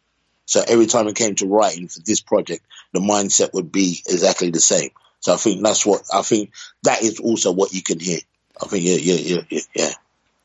[0.46, 4.50] So every time it came to writing for this project, the mindset would be exactly
[4.50, 4.90] the same.
[5.20, 6.52] So I think that's what I think
[6.82, 8.20] that is also what you can hear.
[8.62, 9.92] I think yeah, yeah, yeah, yeah.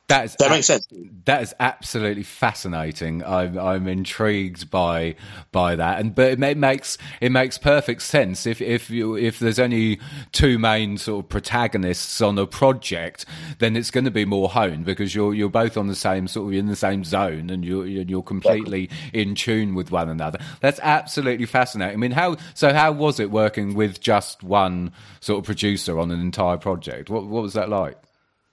[0.08, 0.88] That is That makes sense.
[1.26, 3.24] That is absolutely fascinating.
[3.24, 5.16] I'm I'm intrigued by
[5.52, 9.40] by that, and but it ma- makes it makes perfect sense if if you if
[9.40, 10.00] there's only
[10.32, 13.26] two main sort of protagonists on a project,
[13.58, 16.50] then it's going to be more honed because you're you're both on the same sort
[16.50, 20.38] of in the same zone and you're you're completely in tune with one another.
[20.62, 21.96] That's absolutely fascinating.
[21.96, 22.74] I mean, how so?
[22.74, 27.10] How was it working with just one sort of producer on an entire project?
[27.10, 27.98] What what was that like?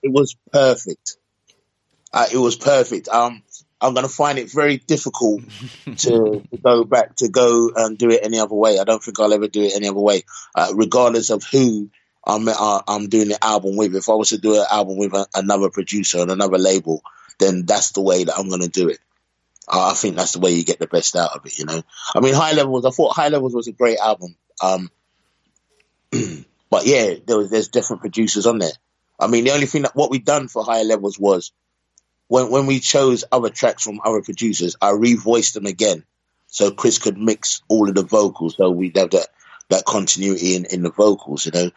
[0.03, 1.17] It was perfect.
[2.13, 3.09] Uh, it was perfect.
[3.09, 3.41] Um,
[3.81, 5.41] I'm going to find it very difficult
[5.85, 8.79] to, to go back to go and do it any other way.
[8.79, 10.23] I don't think I'll ever do it any other way,
[10.55, 11.89] uh, regardless of who
[12.25, 13.95] I'm uh, I'm doing the album with.
[13.95, 17.01] If I was to do an album with a, another producer and another label,
[17.39, 18.99] then that's the way that I'm going to do it.
[19.67, 21.57] Uh, I think that's the way you get the best out of it.
[21.57, 21.81] You know,
[22.15, 22.85] I mean, High Levels.
[22.85, 24.35] I thought High Levels was a great album.
[24.61, 24.89] Um,
[26.69, 28.71] but yeah, there was there's different producers on there.
[29.19, 31.51] I mean, the only thing that what we done for High Levels was
[32.33, 36.03] when when we chose other tracks from other producers, I revoiced them again,
[36.47, 39.27] so Chris could mix all of the vocals, so we'd have that
[39.69, 41.69] that continuity in, in the vocals, you know.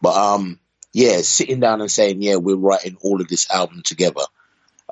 [0.00, 0.60] But um,
[0.92, 4.20] yeah, sitting down and saying, yeah, we're writing all of this album together,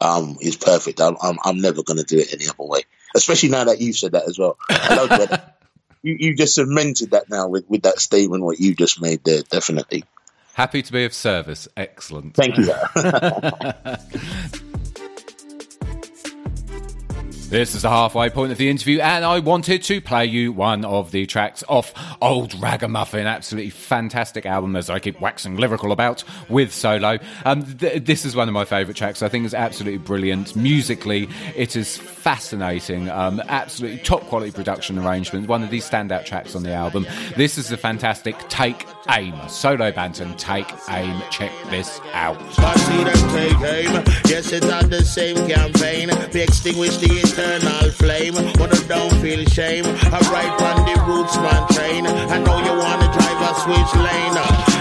[0.00, 1.00] um, is perfect.
[1.00, 2.80] I'm I'm, I'm never going to do it any other way,
[3.14, 4.58] especially now that you've said that as well.
[4.68, 5.48] I love that.
[6.04, 9.42] You, you just cemented that now with, with that statement, what you just made there,
[9.42, 10.02] definitely.
[10.54, 11.68] Happy to be of service.
[11.76, 12.34] Excellent.
[12.34, 12.74] Thank you.
[17.52, 20.86] This is the halfway point of the interview, and I wanted to play you one
[20.86, 23.26] of the tracks off Old Ragamuffin.
[23.26, 27.18] Absolutely fantastic album, as I keep waxing lyrical about with Solo.
[27.44, 29.20] Um, th- this is one of my favourite tracks.
[29.20, 30.56] I think it's absolutely brilliant.
[30.56, 33.10] Musically, it is fascinating.
[33.10, 35.46] Um, absolutely top quality production arrangement.
[35.46, 37.06] One of these standout tracks on the album.
[37.36, 39.34] This is the fantastic Take Aim.
[39.48, 41.22] Solo Banton, Take Aim.
[41.30, 42.36] Check this out.
[42.58, 44.04] I see them take aim.
[44.26, 46.10] Yes, it's not the same campaign.
[46.32, 48.34] We extinguish the eternal flame.
[48.58, 49.84] Wanna don't feel shame.
[49.86, 52.06] I ride on the roots man train.
[52.06, 54.71] I know you wanna drive a switch lane.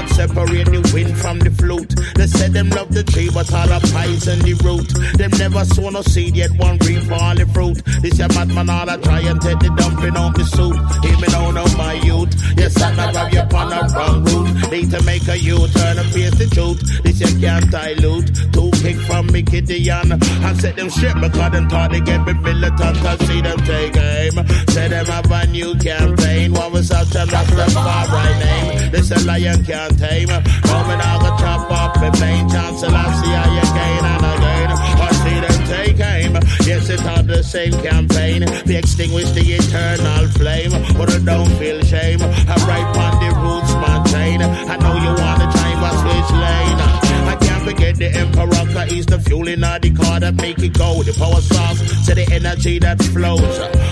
[0.00, 1.92] Cannot separate the wind from the flute.
[2.14, 4.88] They said them love the tree, but all the poison the root.
[5.18, 7.84] Them never sow no seed yet one reap all the fruit.
[8.00, 10.44] This a madman all I try and take the dumping on the.
[11.04, 12.32] Hear me now, know my youth.
[12.56, 14.70] Yes, I not have you on the wrong route.
[14.72, 16.80] Need to make a U-turn and face the truth.
[17.02, 18.52] This you can't dilute.
[18.52, 20.12] Two kick from me Gideon.
[20.12, 23.04] I set them shit because them thought they get me militant.
[23.04, 24.36] I see them take aim.
[24.68, 26.52] Say them have a new campaign.
[26.52, 28.90] What was up to Rastafari name?
[28.92, 30.28] This a lion can't tame.
[30.28, 33.06] Coming out the chop up the main chancellor.
[33.20, 34.70] See how you gain and again.
[34.70, 36.32] I see them take aim.
[36.66, 38.44] Yes, it's on the same campaign.
[38.66, 40.72] We extinguish the eternal flame.
[40.96, 42.20] But I don't feel shame.
[42.22, 44.42] I'm right on the roots, maintain.
[44.42, 46.89] I know you wanna time but switch lane.
[47.28, 50.58] I can't forget the emperor, cause he's the fuel in all the car that make
[50.58, 51.02] it go.
[51.02, 53.40] The power source to the energy that flows.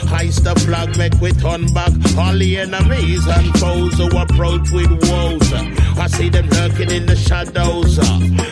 [0.09, 1.93] Heist the flag, make we turn back.
[2.17, 5.53] All the enemies and foes who approach with woes.
[5.99, 7.99] I see them lurking in the shadows.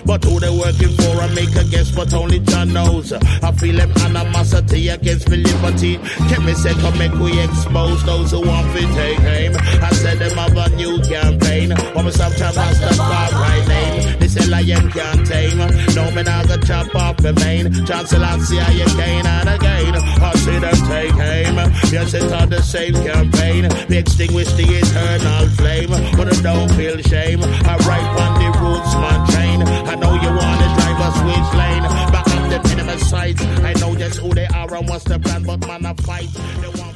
[0.05, 3.13] But who they working for, I make a guess, but only John knows.
[3.13, 5.99] I feel them animosity against me liberty.
[6.29, 9.53] Can me say, come make we expose those who want to take aim.
[9.57, 11.75] I said them have a new campaign.
[11.97, 14.19] Was sometimes I stop by right name.
[14.21, 15.59] This a lion can't tame.
[15.95, 17.73] No, me not gonna chop off the main.
[17.87, 19.95] Chancellor, see how you gain and again.
[19.95, 21.57] I see them take aim.
[21.93, 23.69] Yes, it's on the same campaign.
[23.89, 25.91] We extinguish the eternal flame.
[26.17, 27.43] But I don't feel shame.
[27.43, 29.63] I ride on the roots, man, train.
[29.63, 31.83] I know you wanna drive a switch lane.
[32.13, 33.43] Back up the enemy sights.
[33.43, 36.29] I know just who they are and what's the plan, but man, I fight.
[36.61, 36.96] They want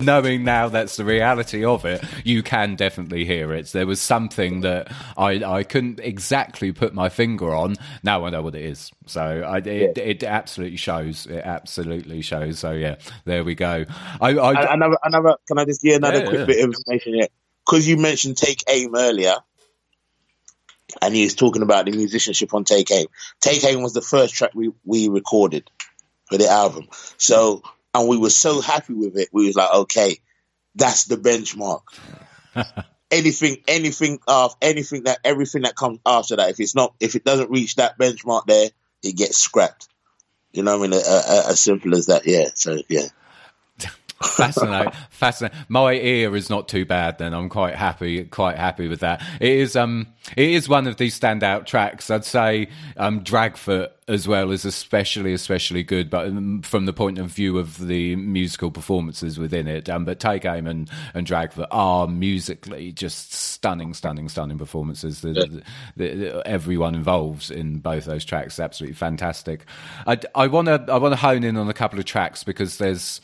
[0.00, 3.66] knowing now that's the reality of it, you can definitely hear it.
[3.72, 7.76] There was something that I, I couldn't exactly put my finger on.
[8.02, 8.90] Now I know what it is.
[9.06, 11.26] So I, it, it absolutely shows.
[11.26, 12.58] It absolutely shows.
[12.58, 13.84] So yeah, there we go.
[14.20, 15.36] I, I Another, another.
[15.46, 16.44] Can I just give another Yeah, quick yeah.
[16.46, 17.28] bit of information here?
[17.64, 19.36] Because you mentioned Take Aim earlier,
[21.02, 23.06] and he was talking about the musicianship on Take Aim.
[23.40, 25.70] Take Aim was the first track we we recorded
[26.26, 26.88] for the album.
[27.18, 27.62] So,
[27.94, 29.28] and we were so happy with it.
[29.32, 30.18] We was like, okay,
[30.74, 31.82] that's the benchmark.
[33.10, 37.24] anything, anything of anything that everything that comes after that, if it's not, if it
[37.24, 38.70] doesn't reach that benchmark there,
[39.02, 39.88] it gets scrapped.
[40.52, 41.00] You know what I mean?
[41.06, 42.26] Uh, uh, as simple as that.
[42.26, 42.48] Yeah.
[42.54, 43.08] So yeah.
[44.22, 47.32] Fascinating fascinating my ear is not too bad then.
[47.34, 49.22] I'm quite happy quite happy with that.
[49.40, 52.10] It is um it is one of these standout tracks.
[52.10, 57.18] I'd say um dragfoot as well is especially especially good but um, from the point
[57.18, 59.88] of view of the musical performances within it.
[59.88, 65.32] Um but take aim and and dragfoot are musically just stunning stunning stunning performances the,
[65.32, 65.62] the,
[65.96, 68.54] the, the- everyone involved in both those tracks.
[68.54, 69.64] Is absolutely fantastic.
[70.06, 72.78] I i want to i want to hone in on a couple of tracks because
[72.78, 73.20] there's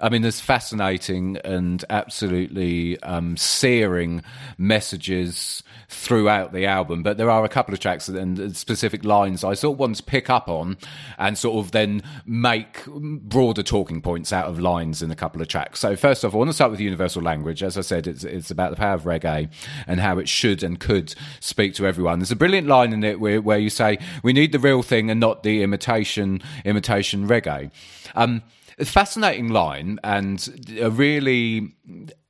[0.00, 4.22] I mean, there's fascinating and absolutely um, searing
[4.58, 9.54] messages throughout the album, but there are a couple of tracks and specific lines I
[9.54, 10.76] sort of want to pick up on
[11.18, 15.48] and sort of then make broader talking points out of lines in a couple of
[15.48, 15.80] tracks.
[15.80, 17.62] So, first off, I want to start with universal language.
[17.62, 19.50] As I said, it's, it's about the power of reggae
[19.86, 22.18] and how it should and could speak to everyone.
[22.18, 25.10] There's a brilliant line in it where, where you say, We need the real thing
[25.10, 27.70] and not the imitation, imitation reggae.
[28.14, 28.42] Um,
[28.78, 31.74] a fascinating line and a really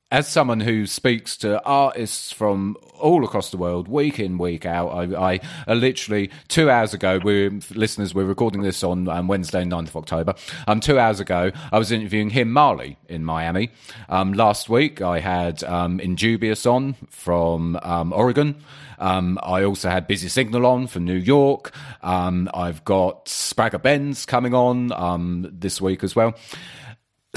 [0.09, 4.87] as someone who speaks to artists from all across the world week in week out
[4.87, 9.65] i, I, I literally two hours ago we listeners we're recording this on um, wednesday
[9.65, 13.69] 9th of october um, two hours ago i was interviewing him marley in miami
[14.07, 18.55] um, last week i had um, indubious on from um, oregon
[18.99, 21.71] um, I also had Busy Signal on from New York.
[22.01, 26.33] Um, I've got Spragga Benz coming on this week as well.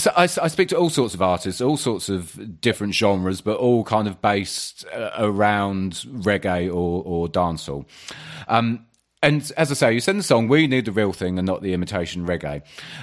[0.01, 3.59] So I, I speak to all sorts of artists, all sorts of different genres, but
[3.59, 7.85] all kind of based uh, around reggae or, or dancehall.
[8.49, 8.87] Um,
[9.23, 11.61] and as I say, you send the song, we need the real thing and not
[11.61, 12.63] the imitation reggae.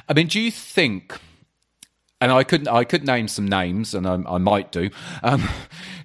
[0.09, 1.19] I mean, do you think
[2.19, 4.89] and I couldn't, I could name some names, and I, I might do.
[5.21, 5.47] Um,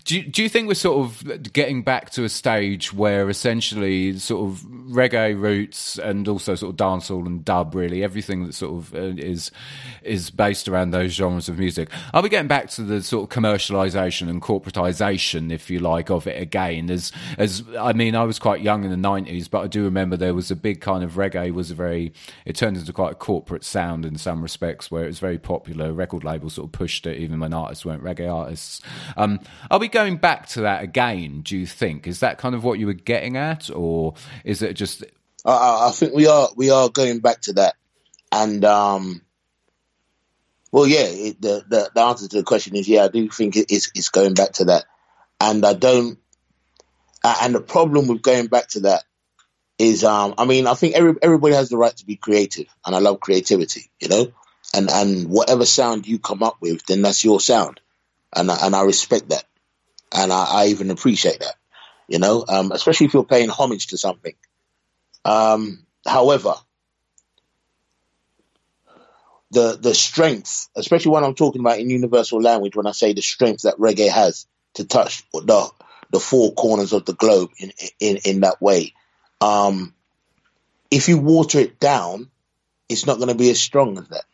[0.04, 4.18] do you, do you think we're sort of getting back to a stage where essentially
[4.18, 8.74] sort of reggae roots and also sort of dancehall and dub, really everything that sort
[8.74, 9.50] of uh, is
[10.02, 11.88] is based around those genres of music?
[12.12, 16.26] Are we getting back to the sort of commercialization and corporatization, if you like, of
[16.26, 16.90] it again?
[16.90, 20.16] As as I mean, I was quite young in the nineties, but I do remember
[20.16, 22.12] there was a big kind of reggae was a very
[22.44, 25.92] it turned into quite a corporate sound in some respects, where it was very popular
[25.92, 28.80] record labels sort of pushed it even when artists weren't reggae artists.
[29.16, 29.38] Um,
[29.70, 31.42] are we going back to that again?
[31.42, 32.06] Do you think?
[32.06, 35.04] Is that kind of what you were getting at, or is it just
[35.44, 37.74] I- I, think we are we are going back to that,
[38.30, 39.22] and um,
[40.70, 43.56] well, yeah, it, the, the the answer to the question is yeah, I do think
[43.56, 44.84] it is it's going back to that,
[45.40, 46.18] and I don't,
[47.24, 49.04] and the problem with going back to that
[49.78, 52.94] is, um, I mean, I think every, everybody has the right to be creative, and
[52.94, 54.32] I love creativity, you know,
[54.72, 57.80] and and whatever sound you come up with, then that's your sound,
[58.32, 59.44] and and I respect that,
[60.14, 61.54] and I, I even appreciate that,
[62.08, 64.34] you know, um, especially if you're paying homage to something.
[65.24, 66.54] Um, however,
[69.52, 73.22] the the strength, especially when I'm talking about in universal language, when I say the
[73.22, 75.68] strength that reggae has to touch or the
[76.10, 78.94] the four corners of the globe in in in that way,
[79.40, 79.94] um,
[80.90, 82.30] if you water it down,
[82.88, 84.24] it's not going to be as strong as that.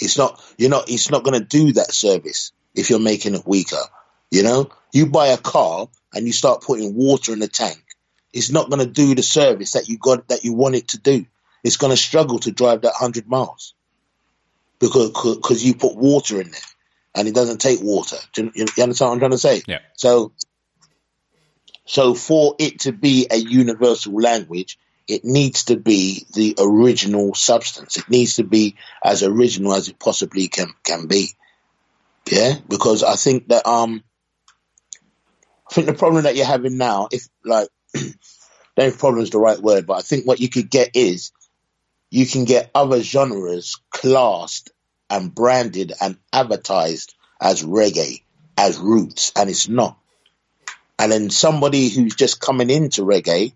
[0.00, 3.46] It's not you're not it's not going to do that service if you're making it
[3.46, 3.82] weaker.
[4.30, 7.82] You know, you buy a car and you start putting water in the tank
[8.36, 10.98] it's not going to do the service that you got that you want it to
[10.98, 11.24] do.
[11.64, 13.74] It's going to struggle to drive that hundred miles
[14.78, 16.60] because because you put water in there
[17.14, 18.18] and it doesn't take water.
[18.34, 19.62] Do you, you understand what I'm trying to say?
[19.66, 19.78] Yeah.
[19.94, 20.32] So
[21.86, 24.78] so for it to be a universal language,
[25.08, 27.96] it needs to be the original substance.
[27.96, 31.30] It needs to be as original as it possibly can can be.
[32.30, 34.04] Yeah, because I think that um
[35.70, 39.58] I think the problem that you're having now, if like, if problem is the right
[39.58, 41.32] word, but I think what you could get is
[42.10, 44.70] you can get other genres classed
[45.10, 48.22] and branded and advertised as reggae,
[48.56, 49.98] as roots, and it's not.
[50.98, 53.52] And then somebody who's just coming into reggae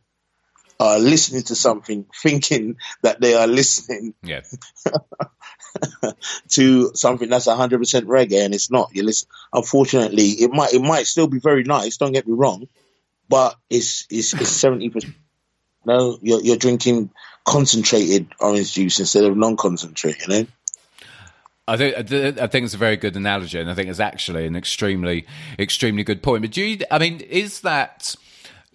[0.80, 4.40] are listening to something thinking that they are listening Yeah.
[6.48, 11.06] to something that's 100% reggae and it's not you listen unfortunately it might it might
[11.06, 12.66] still be very nice don't get me wrong
[13.28, 15.12] but it's it's, it's 70%
[15.84, 17.10] no you're, you're drinking
[17.44, 20.36] concentrated orange juice instead of non-concentrated eh?
[20.38, 20.48] you know
[21.68, 21.94] I think
[22.40, 25.24] I think it's a very good analogy, and I think it's actually an extremely,
[25.56, 26.42] extremely good point.
[26.42, 26.80] But do you?
[26.90, 28.16] I mean, is that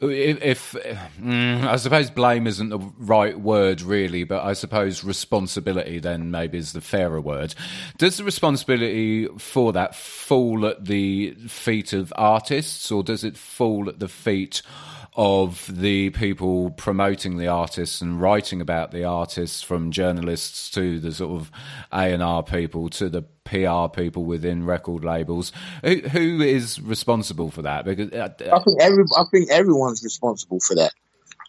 [0.09, 0.73] if,
[1.21, 6.57] mm, I suppose blame isn't the right word really, but I suppose responsibility then maybe
[6.57, 7.55] is the fairer word.
[7.97, 13.89] Does the responsibility for that fall at the feet of artists, or does it fall
[13.89, 14.61] at the feet?
[15.15, 21.13] Of the people promoting the artists and writing about the artists, from journalists to the
[21.13, 21.51] sort of
[21.91, 25.53] A and R people to the PR people within record labels.
[25.83, 27.85] Who, who is responsible for that?
[27.85, 30.91] Because uh, I think every I think everyone's responsible for that.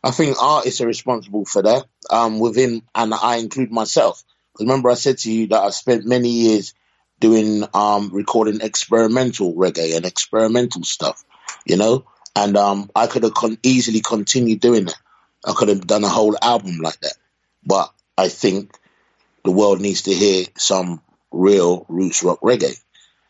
[0.05, 1.87] I think artists are responsible for that.
[2.09, 4.23] Um, within and I include myself.
[4.61, 6.73] Remember, I said to you that I spent many years
[7.19, 11.25] doing um recording experimental reggae and experimental stuff.
[11.65, 12.05] You know,
[12.37, 14.99] and um, I could have con- easily continued doing that.
[15.45, 17.15] I could have done a whole album like that.
[17.65, 18.79] But I think
[19.45, 21.01] the world needs to hear some
[21.33, 22.79] real roots rock reggae.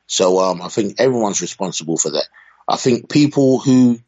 [0.08, 2.26] So um, I think everyone's responsible for that.
[2.68, 4.00] I think people who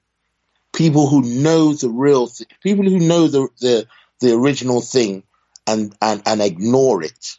[0.72, 3.86] people who know the real th- people who know the, the
[4.20, 5.22] the original thing
[5.66, 7.38] and, and and ignore it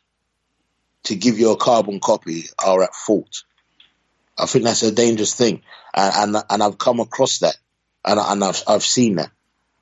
[1.03, 3.43] to give you a carbon copy are at fault.
[4.39, 5.63] I think that's a dangerous thing,
[5.95, 7.57] and and, and I've come across that,
[8.05, 9.31] and and I've I've seen that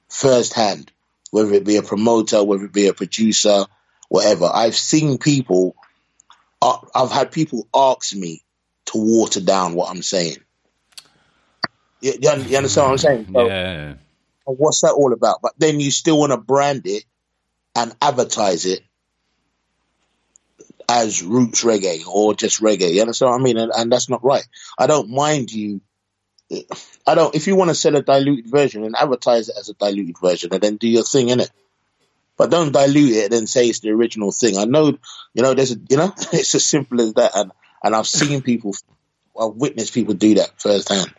[0.10, 0.91] firsthand,
[1.32, 3.66] whether it be a promoter, whether it be a producer,
[4.10, 4.49] whatever.
[4.53, 5.76] I've seen people.
[6.62, 8.43] uh, I've had people ask me
[8.88, 10.38] to water down what I'm saying.
[12.01, 13.28] You, you you understand what I'm saying?
[13.36, 13.55] So,
[14.45, 15.39] yeah, What's that all about?
[15.41, 17.05] But then you still want to brand it
[17.76, 18.82] and advertise it
[20.90, 22.94] as roots reggae or just reggae.
[22.94, 23.58] You understand what I mean?
[23.58, 24.48] And, and that's not right.
[24.78, 25.82] I don't mind you.
[27.06, 27.36] I don't.
[27.36, 30.54] If you want to sell a diluted version and advertise it as a diluted version,
[30.54, 31.52] and then do your thing in it.
[32.38, 34.58] But don't dilute it and say it's the original thing.
[34.58, 34.98] I know,
[35.34, 37.36] you know, there's, a, you know, it's as simple as that.
[37.36, 37.52] And
[37.84, 38.76] and I've seen people,
[39.40, 41.14] I've witnessed people do that firsthand.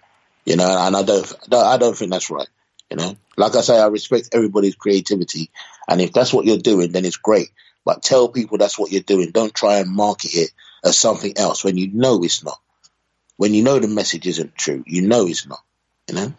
[0.47, 2.49] You know, and I don't, I don't think that's right.
[2.91, 5.51] You know, like I say, I respect everybody's creativity,
[5.87, 7.51] and if that's what you're doing, then it's great.
[7.89, 9.31] But tell people that's what you're doing.
[9.31, 10.51] Don't try and market it
[10.85, 12.61] as something else when you know it's not.
[13.39, 15.61] When you know the message isn't true, you know it's not.
[16.07, 16.35] You know.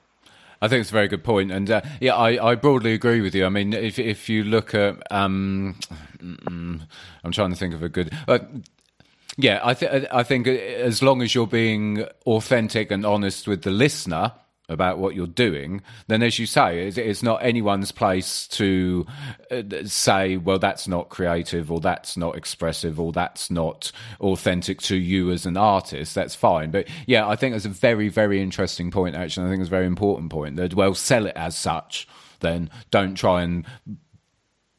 [0.61, 3.33] I think it's a very good point, and uh, yeah, I, I broadly agree with
[3.33, 3.47] you.
[3.47, 5.79] I mean, if if you look at, um,
[6.21, 8.13] I'm trying to think of a good.
[8.27, 8.37] Uh,
[9.35, 13.71] yeah, I, th- I think as long as you're being authentic and honest with the
[13.71, 14.33] listener
[14.69, 19.05] about what you're doing, then as you say, it's, it's not anyone's place to
[19.51, 23.91] uh, say, well, that's not creative or that's not expressive or that's not
[24.21, 26.15] authentic to you as an artist.
[26.15, 26.71] That's fine.
[26.71, 29.47] But yeah, I think it's a very, very interesting point, actually.
[29.47, 32.07] I think it's a very important point that, well, sell it as such,
[32.39, 33.65] then don't try and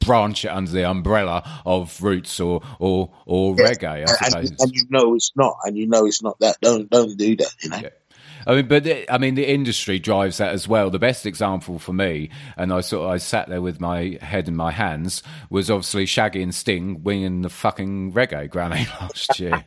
[0.00, 3.84] branch it under the umbrella of roots or or or reggae.
[3.84, 4.50] I and, suppose.
[4.58, 6.56] and you know it's not, and you know it's not that.
[6.60, 7.54] Don't don't do that.
[7.62, 7.80] You know.
[7.82, 7.88] Yeah.
[8.46, 10.90] I mean, but I mean, the industry drives that as well.
[10.90, 14.48] The best example for me, and I sort of I sat there with my head
[14.48, 19.64] in my hands, was obviously Shaggy and Sting winning the fucking reggae Grammy last year.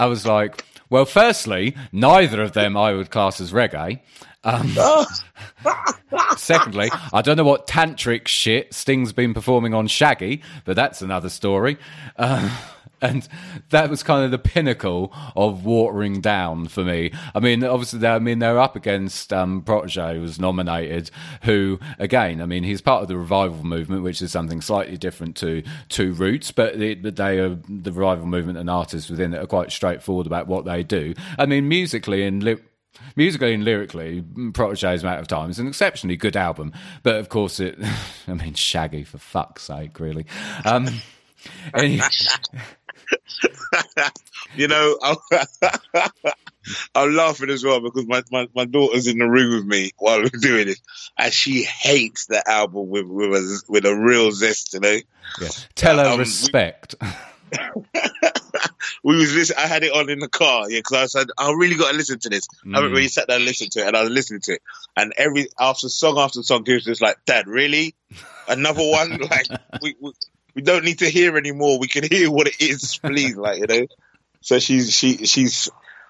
[0.00, 4.00] I was like, well, firstly, neither of them I would class as reggae.
[4.44, 4.74] Um,
[6.36, 11.28] secondly, I don't know what tantric shit Sting's been performing on Shaggy, but that's another
[11.28, 11.76] story.
[12.16, 12.50] Um,
[13.00, 13.28] and
[13.70, 17.12] that was kind of the pinnacle of watering down for me.
[17.34, 21.10] I mean, obviously, I mean they're up against um, Protoje, who was nominated.
[21.42, 25.36] Who, again, I mean, he's part of the revival movement, which is something slightly different
[25.36, 29.42] to to Roots, but, it, but they are the revival movement and artists within it
[29.42, 31.14] are quite straightforward about what they do.
[31.38, 32.62] I mean, musically and li-
[33.16, 34.22] musically and lyrically,
[34.52, 36.72] Protoje's Amount of Time is an exceptionally good album.
[37.02, 37.78] But of course, it.
[38.28, 40.26] I mean, Shaggy for fuck's sake, really.
[40.64, 40.86] Um,
[44.56, 45.16] you know, I'm,
[46.94, 50.20] I'm laughing as well because my, my, my daughter's in the room with me while
[50.20, 50.80] we're doing this,
[51.18, 54.98] and she hates the album with with a, with a real zest, you know.
[55.40, 55.48] yeah.
[55.74, 56.94] Tell her Um, respect.
[59.04, 61.50] we was listen, I had it on in the car, yeah, because I said I
[61.52, 62.46] really got to listen to this.
[62.66, 62.94] I haven't Mm.
[62.94, 64.62] really sat down and listened to it, and I was listening to it,
[64.96, 67.94] and every after song after song, he was just like, "Dad, really?
[68.46, 69.18] Another one?
[69.18, 69.46] like
[69.80, 70.12] we, we
[70.58, 71.78] we don't need to hear anymore.
[71.78, 73.86] We can hear what it is, please, like you know."
[74.40, 75.68] So she's she she's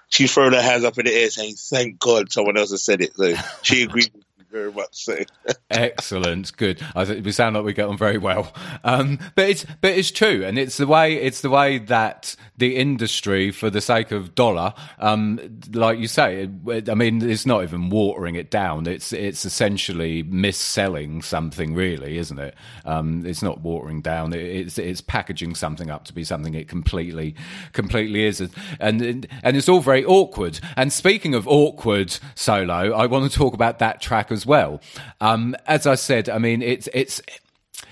[0.09, 3.01] she's throwing her hands up in the air, saying, "Thank God someone else has said
[3.01, 4.11] it." So she agreed
[4.51, 5.03] very much.
[5.03, 5.17] So
[5.69, 6.81] Excellent, good.
[6.95, 8.51] We sound like we get on very well.
[8.83, 12.75] Um, but it's but it's true, and it's the way it's the way that the
[12.75, 17.63] industry, for the sake of dollar, um, like you say, it, I mean, it's not
[17.63, 18.87] even watering it down.
[18.87, 22.55] It's it's essentially misselling something, really, isn't it?
[22.85, 24.33] Um, it's not watering down.
[24.33, 27.35] It, it's it's packaging something up to be something it completely
[27.73, 30.59] completely isn't, and and it's all very awkward.
[30.75, 34.81] And speaking of awkward solo, I want to talk about that track as well.
[35.21, 37.21] Um, as I said, I mean, it's it's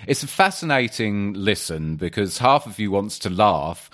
[0.05, 3.89] it's a fascinating listen because half of you wants to laugh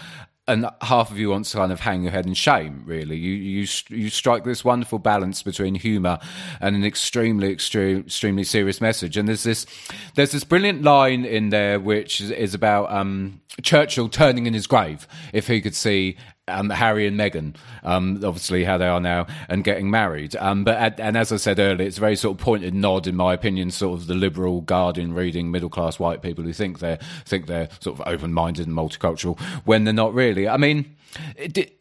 [0.48, 3.32] and half of you wants to kind of hang your head in shame really you
[3.32, 6.20] you you strike this wonderful balance between humor
[6.60, 9.66] and an extremely extreme, extremely serious message and there's this
[10.16, 15.08] there's this brilliant line in there which is about um, Churchill turning in his grave
[15.32, 16.18] if he could see
[16.50, 20.36] um, Harry and Meghan, um, obviously how they are now, and getting married.
[20.36, 23.16] Um, but and as I said earlier, it's a very sort of pointed nod, in
[23.16, 27.00] my opinion, sort of the liberal Guardian reading middle class white people who think they're
[27.26, 30.48] think they're sort of open minded and multicultural when they're not really.
[30.48, 30.94] I mean,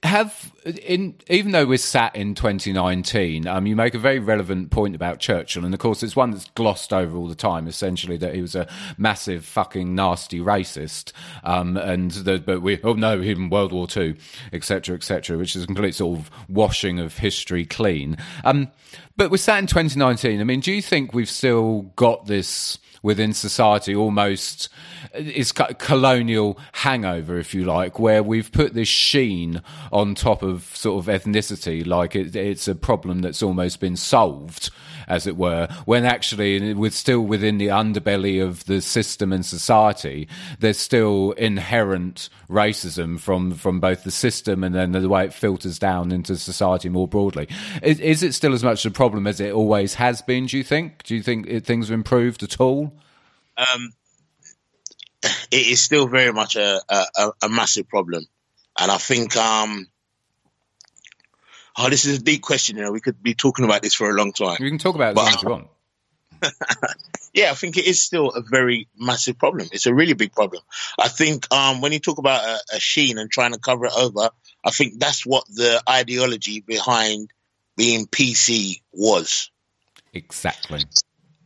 [0.02, 0.52] have
[0.84, 5.18] in even though we're sat in 2019, um, you make a very relevant point about
[5.18, 7.66] Churchill, and of course it's one that's glossed over all the time.
[7.66, 8.68] Essentially, that he was a
[8.98, 11.12] massive fucking nasty racist,
[11.44, 14.16] um, and the, but we oh no, even World War Two,
[14.52, 18.16] etc., etc., which is a complete sort of washing of history clean.
[18.44, 18.70] Um,
[19.16, 20.40] but we're sat in 2019.
[20.40, 22.78] I mean, do you think we've still got this?
[23.02, 24.68] Within society almost
[25.14, 30.64] is co- colonial hangover if you like where we've put this sheen on top of
[30.74, 34.70] sort of ethnicity like it, it's a problem that's almost been solved
[35.12, 40.28] as it were when actually with still within the underbelly of the system and society
[40.60, 45.78] there's still inherent racism from from both the system and then the way it filters
[45.78, 47.48] down into society more broadly.
[47.82, 50.64] Is, is it still as much a problem as it always has been do you
[50.64, 51.02] think?
[51.04, 52.92] Do you think it, things have improved at all?
[53.56, 53.92] Um,
[55.50, 58.24] it is still very much a, a, a- massive problem.
[58.78, 59.86] And I think, um,
[61.76, 62.76] oh, this is a deep question.
[62.76, 64.56] You know, we could be talking about this for a long time.
[64.60, 65.68] We can talk about it as as you want.
[67.34, 69.68] Yeah, I think it is still a very massive problem.
[69.72, 70.62] It's a really big problem.
[70.98, 73.92] I think um, when you talk about a, a sheen and trying to cover it
[73.96, 74.28] over,
[74.62, 77.30] I think that's what the ideology behind
[77.76, 79.50] being PC was.
[80.12, 80.80] Exactly.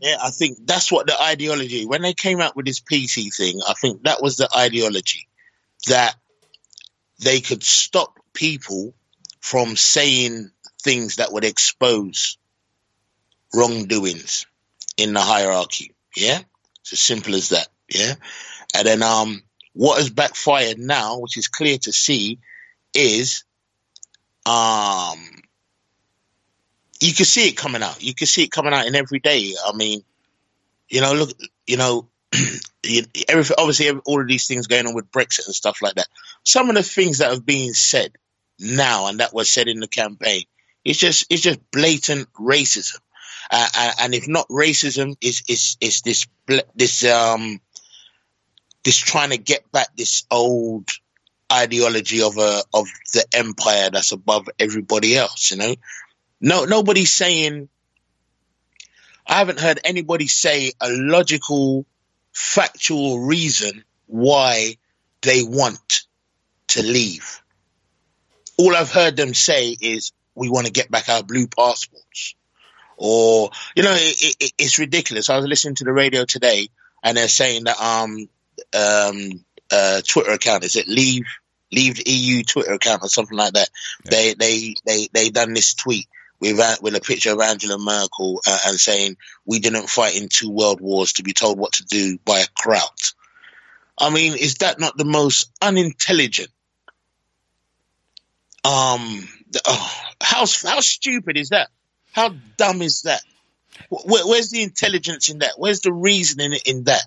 [0.00, 1.86] Yeah, I think that's what the ideology.
[1.86, 5.28] When they came out with this PC thing, I think that was the ideology
[5.86, 6.16] that
[7.20, 8.92] they could stop people
[9.46, 10.50] from saying
[10.82, 12.36] things that would expose
[13.54, 14.44] wrongdoings
[14.96, 15.94] in the hierarchy.
[16.16, 16.40] Yeah,
[16.80, 17.68] it's as simple as that.
[17.88, 18.14] Yeah,
[18.74, 22.40] and then um, what has backfired now, which is clear to see,
[22.92, 23.44] is
[24.46, 25.18] um
[26.98, 28.02] you can see it coming out.
[28.02, 29.54] You can see it coming out in every day.
[29.64, 30.02] I mean,
[30.88, 31.30] you know, look,
[31.68, 32.08] you know,
[33.28, 33.56] everything.
[33.58, 36.08] Obviously, all of these things going on with Brexit and stuff like that.
[36.42, 38.10] Some of the things that have been said
[38.58, 40.44] now and that was said in the campaign,
[40.84, 42.98] it's just it's just blatant racism.
[43.50, 46.26] Uh, uh, and if not racism, is is is this
[46.74, 47.60] this um
[48.84, 50.88] this trying to get back this old
[51.52, 55.50] ideology of a of the empire that's above everybody else.
[55.50, 55.74] You know,
[56.40, 57.68] no, nobody's saying.
[59.28, 61.84] I haven't heard anybody say a logical,
[62.32, 64.76] factual reason why
[65.22, 66.02] they want
[66.68, 67.42] to leave.
[68.58, 72.34] All I've heard them say is we want to get back our blue passports,
[72.96, 75.30] or you know, it, it, it's ridiculous.
[75.30, 76.68] I was listening to the radio today,
[77.02, 78.28] and they're saying that um
[78.74, 81.24] um uh Twitter account is it leave
[81.72, 83.68] leave the EU Twitter account or something like that.
[84.04, 86.06] They they they they done this tweet
[86.40, 90.28] with uh, with a picture of Angela Merkel uh, and saying we didn't fight in
[90.28, 92.80] two world wars to be told what to do by a crowd.
[93.98, 96.50] I mean, is that not the most unintelligent?
[98.66, 99.28] Um,
[99.64, 101.68] oh, how how stupid is that?
[102.12, 103.22] How dumb is that?
[103.90, 105.52] Where, where's the intelligence in that?
[105.56, 107.04] Where's the reasoning in that?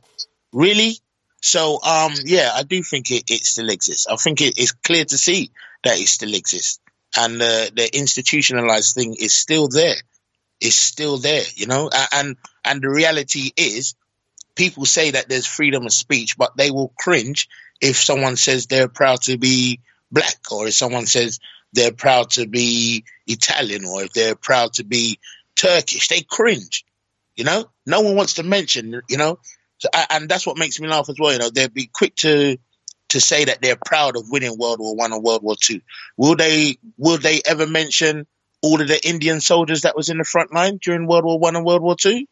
[0.54, 0.98] Really?
[1.42, 4.08] So, um, yeah, I do think it, it still exists.
[4.08, 5.52] I think it, it's clear to see
[5.84, 6.80] that it still exists,
[7.18, 9.96] and the the institutionalized thing is still there.
[10.62, 11.90] It's still there, you know.
[12.14, 13.96] And and the reality is,
[14.56, 17.50] people say that there's freedom of speech, but they will cringe
[17.82, 19.82] if someone says they're proud to be
[20.12, 21.40] black, or if someone says
[21.74, 25.20] they're proud to be Italian, or if they're proud to be
[25.56, 26.86] Turkish, they cringe.
[27.36, 29.02] You know, no one wants to mention.
[29.08, 29.40] You know,
[29.78, 31.32] so, and that's what makes me laugh as well.
[31.32, 32.58] You know, they'd be quick to
[33.10, 35.82] to say that they're proud of winning World War One and World War Two.
[36.18, 36.78] Will they?
[36.98, 38.28] Will they ever mention
[38.62, 41.56] all of the Indian soldiers that was in the front line during World War One
[41.56, 42.26] and World War Two?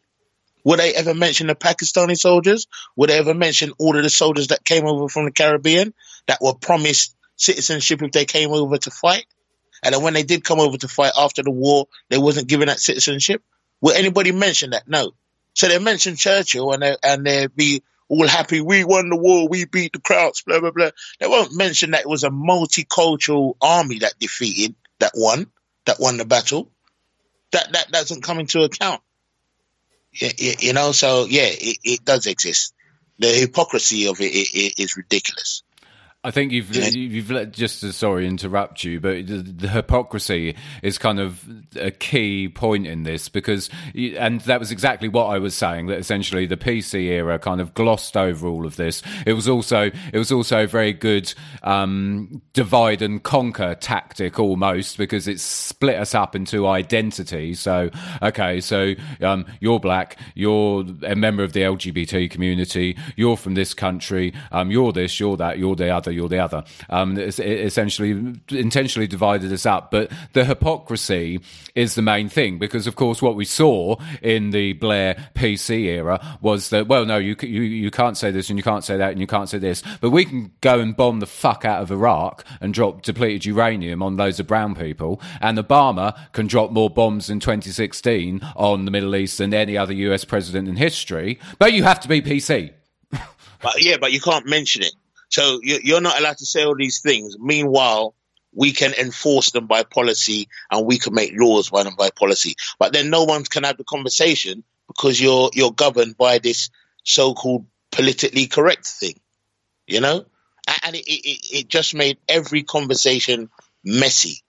[0.64, 2.66] Would they ever mention the Pakistani soldiers?
[2.96, 5.94] Would they ever mention all of the soldiers that came over from the Caribbean
[6.26, 9.24] that were promised citizenship if they came over to fight?
[9.82, 12.68] And then when they did come over to fight after the war, they wasn't given
[12.68, 13.42] that citizenship.
[13.80, 14.88] Will anybody mention that?
[14.88, 15.12] No.
[15.54, 18.60] So they mention Churchill and they and they be all happy.
[18.60, 19.48] We won the war.
[19.48, 20.44] We beat the Krauts.
[20.44, 20.90] Blah blah blah.
[21.20, 25.46] They won't mention that it was a multicultural army that defeated, that won,
[25.86, 26.70] that won the battle.
[27.52, 29.00] That that doesn't come into account.
[30.12, 32.74] You, you, you know, so yeah, it, it does exist.
[33.18, 35.62] The hypocrisy of it, it, it is ridiculous.
[36.28, 41.20] I think you've you've let, just sorry interrupt you, but the, the hypocrisy is kind
[41.20, 41.42] of
[41.74, 45.86] a key point in this because, and that was exactly what I was saying.
[45.86, 49.02] That essentially the PC era kind of glossed over all of this.
[49.24, 54.98] It was also it was also a very good um, divide and conquer tactic almost
[54.98, 57.54] because it split us up into identity.
[57.54, 57.88] So
[58.20, 63.72] okay, so um, you're black, you're a member of the LGBT community, you're from this
[63.72, 66.64] country, um, you're this, you're that, you're the other, you're the other.
[66.90, 69.90] Um, it's, it essentially intentionally divided us up.
[69.90, 71.40] But the hypocrisy
[71.74, 76.38] is the main thing because, of course, what we saw in the Blair PC era
[76.42, 79.12] was that well, no, you you you can't say this and you can't say that
[79.12, 81.90] and you can't say this, but we can go and bomb the fuck out of
[81.90, 86.90] Iraq and drop depleted uranium on loads of brown people, and Obama can drop more
[86.90, 91.38] bombs in 2016 on the Middle East than any other US president in history.
[91.58, 92.72] But you have to be PC.
[93.60, 94.92] But yeah, but you can't mention it.
[95.30, 97.36] So you- you're not allowed to say all these things.
[97.38, 98.14] Meanwhile,
[98.52, 102.56] we can enforce them by policy and we can make laws by them by policy.
[102.78, 106.70] But then no one can have the conversation because you're you're governed by this
[107.04, 109.20] so-called politically correct thing.
[109.86, 110.24] You know,
[110.84, 113.50] and it, it, it it just made every conversation
[113.84, 114.42] messy.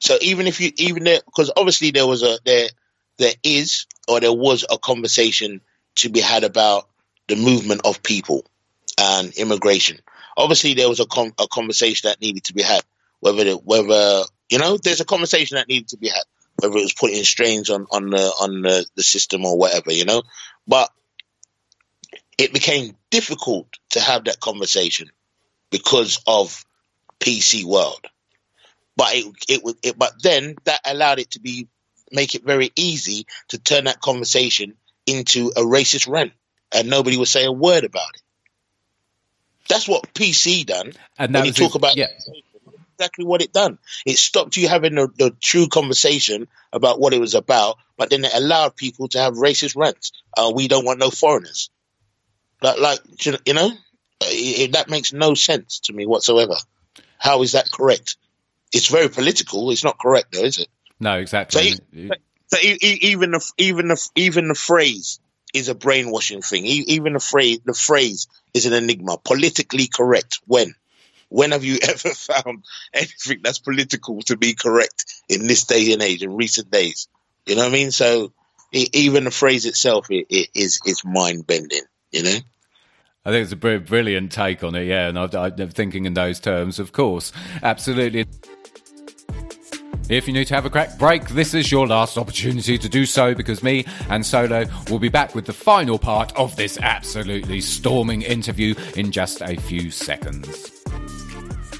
[0.00, 2.68] So even if you even there, because obviously there was a there
[3.18, 5.60] there is or there was a conversation
[5.96, 6.88] to be had about
[7.28, 8.44] the movement of people
[8.98, 9.98] and immigration.
[10.36, 12.82] Obviously, there was a, con a conversation that needed to be had.
[13.20, 16.24] Whether the, whether you know, there's a conversation that needed to be had.
[16.56, 20.04] Whether it was putting strains on on the on the, the system or whatever, you
[20.04, 20.22] know.
[20.66, 20.90] But
[22.38, 25.10] it became difficult to have that conversation
[25.70, 26.64] because of
[27.20, 28.06] PC world.
[28.96, 31.68] But it it was it, but then that allowed it to be
[32.10, 34.74] make it very easy to turn that conversation
[35.06, 36.32] into a racist rant,
[36.72, 38.21] and nobody would say a word about it.
[39.68, 40.92] That's what PC done.
[41.18, 42.08] And when you talk about yeah.
[42.96, 43.78] exactly what it done.
[44.04, 48.24] It stopped you having the, the true conversation about what it was about, but then
[48.24, 50.12] it allowed people to have racist rants.
[50.36, 51.70] Uh, we don't want no foreigners.
[52.60, 53.00] Like, like
[53.46, 53.70] you know,
[54.22, 56.54] it, that makes no sense to me whatsoever.
[57.18, 58.16] How is that correct?
[58.72, 59.70] It's very political.
[59.70, 60.68] It's not correct, though, is it?
[60.98, 61.72] No, exactly.
[61.72, 62.14] So
[62.52, 65.20] So even the even the even the phrase
[65.54, 66.66] is a brainwashing thing.
[66.66, 69.18] Even the phrase the phrase is an enigma.
[69.18, 70.40] Politically correct.
[70.46, 70.74] When?
[71.28, 76.02] When have you ever found anything that's political to be correct in this day and
[76.02, 77.08] age, in recent days?
[77.46, 77.90] You know what I mean?
[77.90, 78.32] So
[78.72, 81.82] e- even the phrase itself i i is is mind bending.
[82.10, 82.38] You know.
[83.24, 85.08] I think it's a br- brilliant take on it, yeah.
[85.08, 87.32] And I'm thinking in those terms, of course.
[87.62, 88.26] Absolutely.
[90.08, 93.06] If you need to have a crack break, this is your last opportunity to do
[93.06, 97.60] so because me and Solo will be back with the final part of this absolutely
[97.60, 100.81] storming interview in just a few seconds.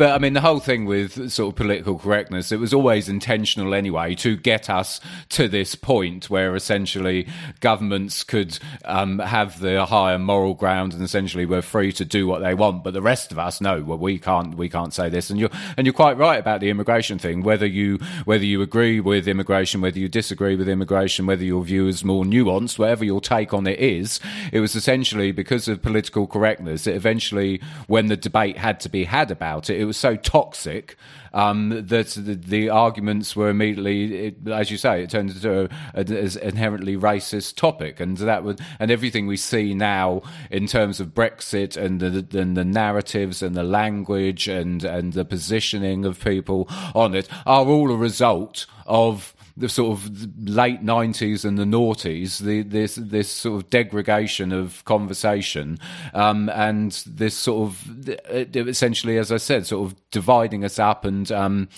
[0.03, 3.72] But I mean, the whole thing with sort of political correctness, it was always intentional
[3.72, 7.28] anyway to get us to this point where essentially
[7.61, 12.40] governments could um, have the higher moral ground and essentially we're free to do what
[12.40, 12.82] they want.
[12.82, 15.30] But the rest of us, no, well, we can't, we can't say this.
[15.30, 17.44] And you're, and you're quite right about the immigration thing.
[17.44, 21.86] Whether you, whether you agree with immigration, whether you disagree with immigration, whether your view
[21.86, 24.18] is more nuanced, whatever your take on it is,
[24.50, 26.88] it was essentially because of political correctness.
[26.88, 30.97] It eventually, when the debate had to be had about it, it was so toxic
[31.32, 35.68] um, that the, the arguments were immediately, it, as you say, it turned into a,
[35.95, 41.09] a, inherently racist topic, and that would and everything we see now in terms of
[41.09, 46.68] Brexit and the, and the narratives and the language and and the positioning of people
[46.95, 52.38] on it are all a result of the sort of late nineties and the noughties,
[52.38, 55.78] the this this sort of degradation of conversation,
[56.14, 58.09] um, and this sort of
[58.57, 61.68] essentially, as I said, sort of dividing us up and um,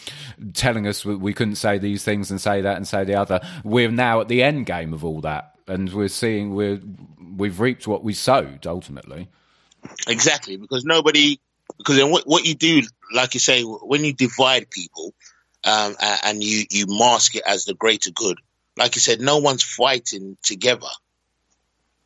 [0.53, 3.41] telling us we couldn't say these things and say that and say the other.
[3.65, 6.81] We're now at the end game of all that, and we're seeing we're
[7.37, 9.29] we've reaped what we sowed ultimately.
[10.09, 11.41] Exactly, because nobody,
[11.79, 15.13] because then what, what you do, like you say, when you divide people
[15.65, 18.39] um, and you, you mask it as the greater good,
[18.77, 20.89] like you said, no one's fighting together.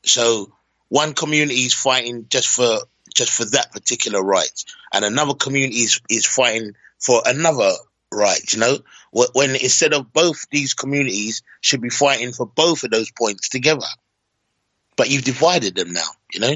[0.04, 0.52] So
[0.88, 2.78] one community is fighting just for
[3.14, 7.72] just for that particular right, and another community is, is fighting for another
[8.12, 8.40] right.
[8.52, 8.78] You know,
[9.10, 13.86] when instead of both these communities should be fighting for both of those points together,
[14.96, 16.08] but you've divided them now.
[16.32, 16.54] You know,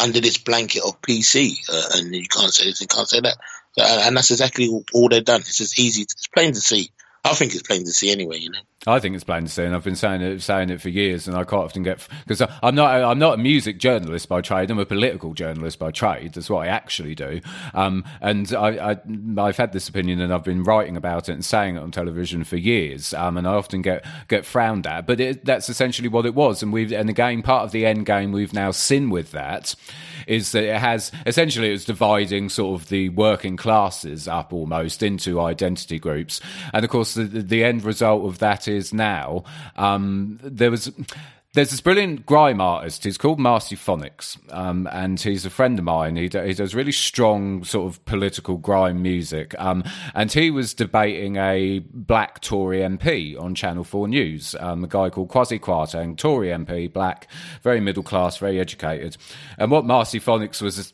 [0.00, 3.36] under this blanket of PC, uh, and you can't say this, you can't say that,
[3.76, 5.40] and that's exactly all they've done.
[5.40, 6.90] It's just easy, it's plain to see.
[7.24, 8.38] I think it's plain to see anyway.
[8.38, 8.60] You know.
[8.86, 11.64] I think it's and I've been saying it, saying it for years, and I quite
[11.64, 14.70] often get because I'm not I'm not a music journalist by trade.
[14.70, 16.32] I'm a political journalist by trade.
[16.32, 17.42] That's what I actually do.
[17.74, 18.96] Um, and I,
[19.36, 22.42] have had this opinion, and I've been writing about it and saying it on television
[22.42, 23.12] for years.
[23.12, 26.62] Um, and I often get get frowned at, but it, that's essentially what it was.
[26.62, 29.74] And we've and again part of the end game we've now seen with that
[30.26, 35.38] is that it has essentially it's dividing sort of the working classes up almost into
[35.38, 36.40] identity groups,
[36.72, 39.44] and of course the the end result of that is now
[39.76, 40.90] um, there was.
[41.52, 43.02] There's this brilliant grime artist.
[43.02, 46.14] He's called Marcy Phonics, um, and he's a friend of mine.
[46.14, 49.56] He, he does really strong sort of political grime music.
[49.58, 49.82] Um,
[50.14, 55.10] and he was debating a black Tory MP on Channel 4 News, um, a guy
[55.10, 57.26] called Kwasi Kwarteng, Tory MP, black,
[57.64, 59.16] very middle class, very educated.
[59.58, 60.92] And what Marcy Phonics was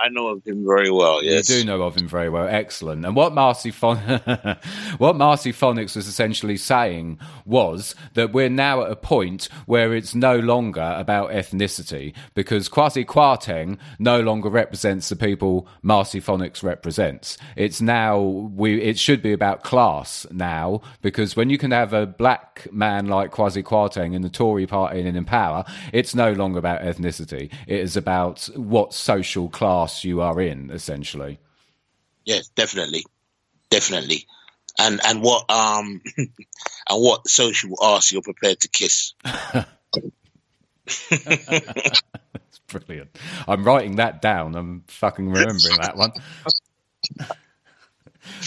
[0.00, 1.22] I know of him very well.
[1.22, 2.46] Yes, you do know of him very well.
[2.46, 3.04] Excellent.
[3.04, 3.98] And what Marcy Phon-
[4.98, 10.14] what Marcy Phonics was essentially saying was that we're now at a point where it's
[10.14, 17.36] no longer about ethnicity because Kwasi Kwarteng no longer represents the people Marcy Phonics represents.
[17.56, 22.06] It's now we it should be about class now because when you can have a
[22.06, 26.58] black man like Kwasi Kwarteng in the Tory party and in power, it's no longer
[26.58, 27.52] about ethnicity.
[27.66, 31.38] It is about what social class you are in, essentially.
[32.24, 33.04] Yes, definitely,
[33.70, 34.26] definitely.
[34.78, 36.28] And and what um and
[36.90, 39.14] what social ass you're prepared to kiss.
[42.48, 43.16] It's brilliant.
[43.46, 44.54] I'm writing that down.
[44.54, 46.12] I'm fucking remembering that one.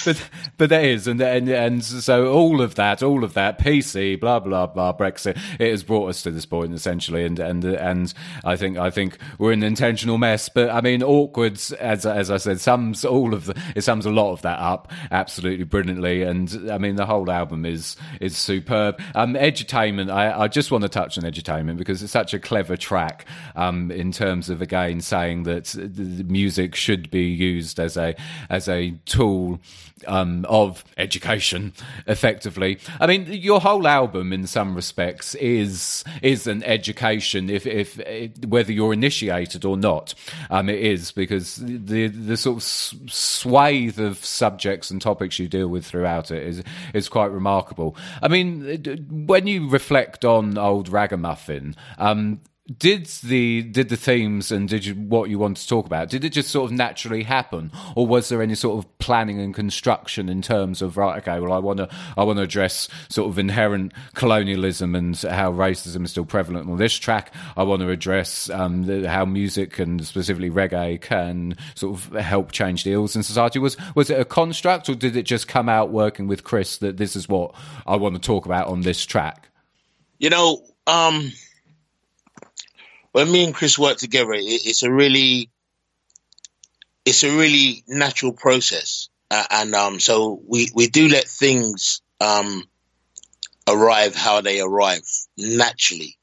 [0.05, 4.19] but but there is, and, and and so all of that, all of that, PC,
[4.19, 8.13] blah blah blah, Brexit, it has brought us to this point essentially, and and and
[8.43, 10.49] I think I think we're an intentional mess.
[10.49, 14.11] But I mean, awkward as as I said, sums all of the it sums a
[14.11, 18.99] lot of that up absolutely brilliantly, and I mean the whole album is is superb.
[19.15, 22.77] Um, edutainment, I I just want to touch on edutainment because it's such a clever
[22.77, 23.25] track.
[23.55, 25.75] Um, in terms of again saying that
[26.27, 28.15] music should be used as a
[28.49, 29.59] as a tool
[30.07, 31.73] um, of education,
[32.07, 32.79] effectively.
[32.99, 37.49] I mean, your whole album, in some respects, is is an education.
[37.49, 40.13] If if, if whether you're initiated or not,
[40.49, 45.67] um, it is because the the sort of swathe of subjects and topics you deal
[45.67, 46.63] with throughout it is
[46.93, 47.95] is quite remarkable.
[48.21, 52.41] I mean, when you reflect on old Ragamuffin, um,
[52.77, 56.23] did the did the themes and did you what you want to talk about did
[56.23, 57.71] it just sort of naturally happen?
[57.95, 61.53] Or was there any sort of planning and construction in terms of right okay well
[61.53, 66.11] i want to i want to address sort of inherent colonialism and how racism is
[66.11, 67.33] still prevalent on this track.
[67.57, 72.51] I want to address um, the, how music and specifically reggae can sort of help
[72.51, 73.59] change the ills in society.
[73.59, 76.97] Was was it a construct or did it just come out working with chris that
[76.97, 77.53] this is what
[77.85, 79.49] i want to talk about on this track?
[80.19, 81.31] You know, um,
[83.11, 85.49] when me and Chris work together, it, it's a really,
[87.05, 92.63] it's a really natural process, uh, and um, so we we do let things um
[93.67, 95.03] arrive how they arrive
[95.37, 96.17] naturally,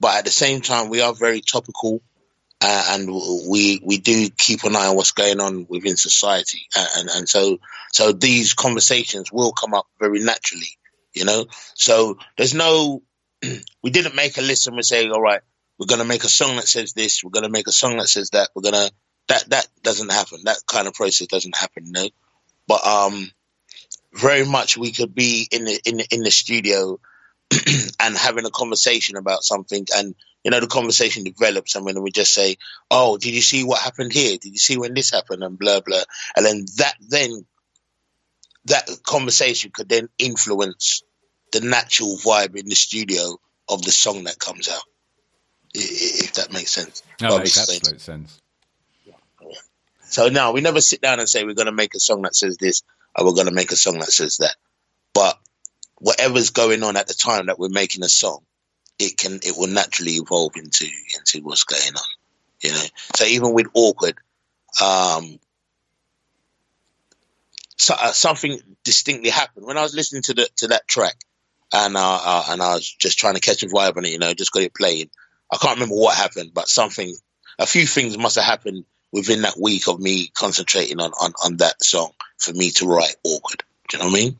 [0.00, 2.02] but at the same time we are very topical.
[2.64, 3.08] Uh, and
[3.50, 6.60] we we do keep an eye on what's going on within society,
[6.96, 7.58] and and so
[7.92, 10.78] so these conversations will come up very naturally,
[11.12, 11.46] you know.
[11.74, 13.02] So there's no,
[13.82, 15.42] we didn't make a list and we say, all right,
[15.78, 17.96] we're going to make a song that says this, we're going to make a song
[17.96, 18.92] that says that, we're going to,
[19.28, 20.40] that, that doesn't happen.
[20.44, 22.08] That kind of process doesn't happen, know?
[22.66, 23.30] But, um,
[24.12, 27.00] very much we could be in the, in the, in the studio
[28.00, 30.14] and having a conversation about something and,
[30.44, 32.56] you know, the conversation develops and when we just say,
[32.90, 34.36] oh, did you see what happened here?
[34.38, 35.42] Did you see when this happened?
[35.42, 36.02] And blah, blah.
[36.36, 37.46] And then that then,
[38.66, 41.02] that conversation could then influence
[41.52, 44.82] the natural vibe in the studio of the song that comes out.
[46.38, 47.02] I- i- If that makes sense.
[47.18, 48.38] That What makes absolute sense.
[50.08, 52.34] So now we never sit down and say we're going to make a song that
[52.34, 52.82] says this
[53.16, 54.56] or we're going to make a song that says that.
[55.14, 55.38] But
[55.96, 58.44] whatever's going on at the time that we're making a song,
[58.98, 62.02] it can it will naturally evolve into into what's going on.
[62.60, 62.84] You know.
[63.16, 64.16] So even with awkward,
[64.82, 65.38] um,
[67.76, 71.16] so, uh, something distinctly happened when I was listening to the to that track,
[71.72, 74.12] and uh, uh, and I was just trying to catch a vibe on it.
[74.12, 75.10] You know, just got it playing.
[75.52, 77.14] I can't remember what happened, but something,
[77.58, 81.56] a few things must have happened within that week of me concentrating on, on, on
[81.58, 83.62] that song for me to write awkward.
[83.88, 84.38] Do you know what I mean?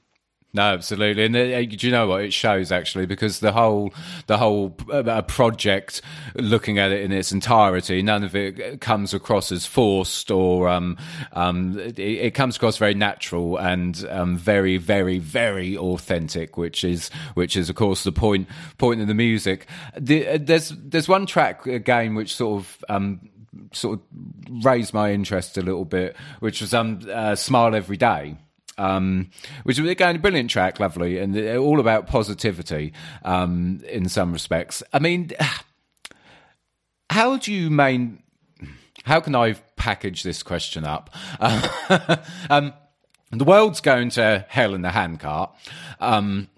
[0.55, 3.07] No, absolutely, and uh, do you know what it shows actually?
[3.07, 3.95] Because the whole
[4.27, 6.03] the whole uh, project,
[6.35, 10.99] looking at it in its entirety, none of it comes across as forced or um,
[11.33, 17.09] um, it, it comes across very natural and um, very, very, very authentic, which is
[17.33, 18.47] which is of course the point
[18.77, 19.67] point of the music.
[19.99, 22.85] The, uh, there's there's one track again which sort of.
[22.91, 23.29] Um,
[23.75, 28.37] sort of raised my interest a little bit, which was um, uh, "Smile Every Day."
[28.83, 29.30] Um,
[29.62, 32.93] which was again a brilliant track, lovely, and all about positivity
[33.24, 34.83] um, in some respects.
[34.93, 35.30] I mean,
[37.09, 38.22] how do you main?
[39.05, 41.11] How can I package this question up?
[42.51, 42.72] Um,
[43.30, 45.55] the world's going to hell in the handcart.
[46.01, 46.49] Um,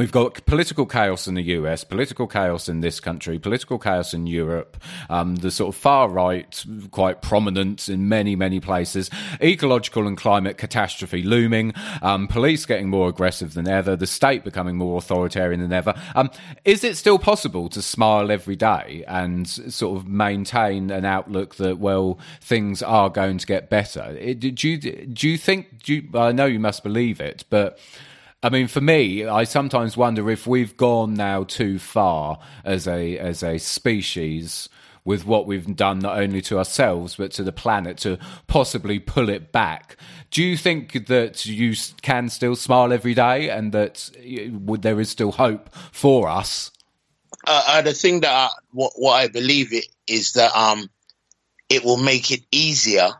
[0.00, 4.26] We've got political chaos in the US, political chaos in this country, political chaos in
[4.26, 9.10] Europe, um, the sort of far right, quite prominent in many, many places,
[9.42, 14.78] ecological and climate catastrophe looming, um, police getting more aggressive than ever, the state becoming
[14.78, 15.92] more authoritarian than ever.
[16.14, 16.30] Um,
[16.64, 21.78] is it still possible to smile every day and sort of maintain an outlook that,
[21.78, 24.14] well, things are going to get better?
[24.32, 27.78] Do, you, do you think, do you, I know you must believe it, but
[28.42, 33.18] I mean, for me, I sometimes wonder if we've gone now too far as a
[33.18, 34.68] as a species
[35.04, 39.28] with what we've done not only to ourselves but to the planet to possibly pull
[39.28, 39.96] it back.
[40.30, 44.10] Do you think that you can still smile every day and that
[44.80, 46.70] there is still hope for us?
[47.46, 50.90] uh, uh, the thing that I, what, what I believe it is that um,
[51.68, 53.10] it will make it easier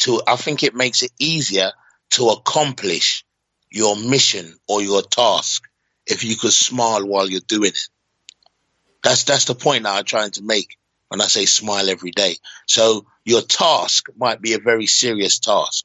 [0.00, 0.22] to.
[0.26, 1.72] I think it makes it easier
[2.10, 3.24] to accomplish
[3.70, 5.64] your mission or your task
[6.06, 7.88] if you could smile while you're doing it.
[9.02, 10.76] That's that's the point I'm trying to make
[11.08, 12.36] when I say smile every day.
[12.66, 15.84] So your task might be a very serious task.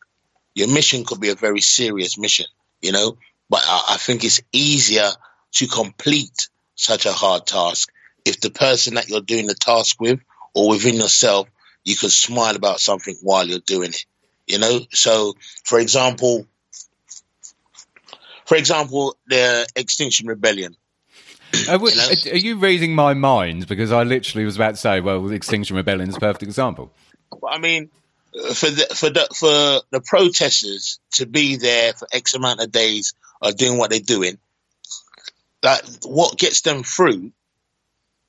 [0.56, 2.46] Your mission could be a very serious mission,
[2.82, 3.18] you know.
[3.50, 5.10] But I, I think it's easier
[5.54, 7.90] to complete such a hard task
[8.26, 10.20] if the person that you're doing the task with
[10.54, 11.48] or within yourself,
[11.84, 14.06] you can smile about something while you're doing it.
[14.48, 16.48] You know, so for example,
[18.54, 20.78] for example, the Extinction Rebellion.
[21.68, 22.32] Are, we- You know?
[22.34, 23.68] are you reading my mind?
[23.68, 26.92] Because I literally was about to say, well, Extinction Rebellion is a perfect example.
[27.50, 27.90] I mean,
[28.40, 32.72] uh, for the for the for the protesters to be there for X amount of
[32.72, 34.38] days or doing what they're doing,
[35.64, 37.32] like what gets them through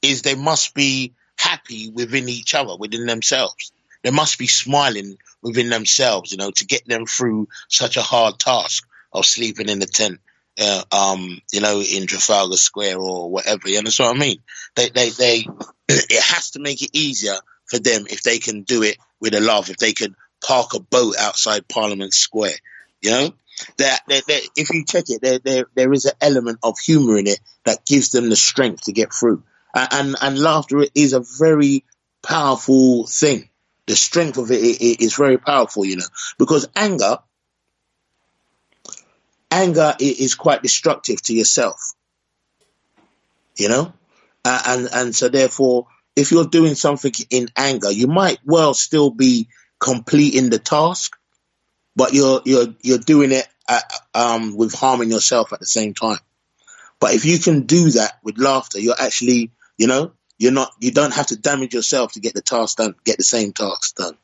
[0.01, 3.73] is they must be happy within each other, within themselves.
[4.03, 8.39] They must be smiling within themselves, you know, to get them through such a hard
[8.39, 10.21] task of sleeping in the tent,
[10.61, 13.69] uh, um, you know, in Trafalgar Square or whatever.
[13.69, 14.39] You understand what I mean?
[14.77, 15.47] They, they, they.
[15.89, 17.37] It has to make it easier
[17.67, 19.71] for them if they can do it with a laugh.
[19.71, 22.55] If they can park a boat outside Parliament Square,
[23.03, 23.31] you know.
[23.79, 27.39] That, if you check it, there, there there is an element of humor in it
[27.65, 29.45] that gives them the strength to get through.
[29.75, 31.85] And and, and laughter is a very
[32.23, 33.49] powerful thing.
[33.87, 36.07] The strength of it i- i- very powerful, you know,
[36.39, 37.19] because anger
[39.51, 41.95] anger is quite destructive to yourself.
[43.57, 43.93] You know,
[44.45, 45.87] uh, and and so therefore,
[46.17, 51.17] if you're doing something in anger, you might well still be completing the task,
[51.95, 53.81] but you're you're you're doing it uh
[54.15, 56.19] um, with harming yourself at the same time.
[57.01, 60.91] But if you can do that with laughter, you're actually, you know, you're not, you
[60.91, 64.17] don't have to damage yourself to get the task done, get the same task done.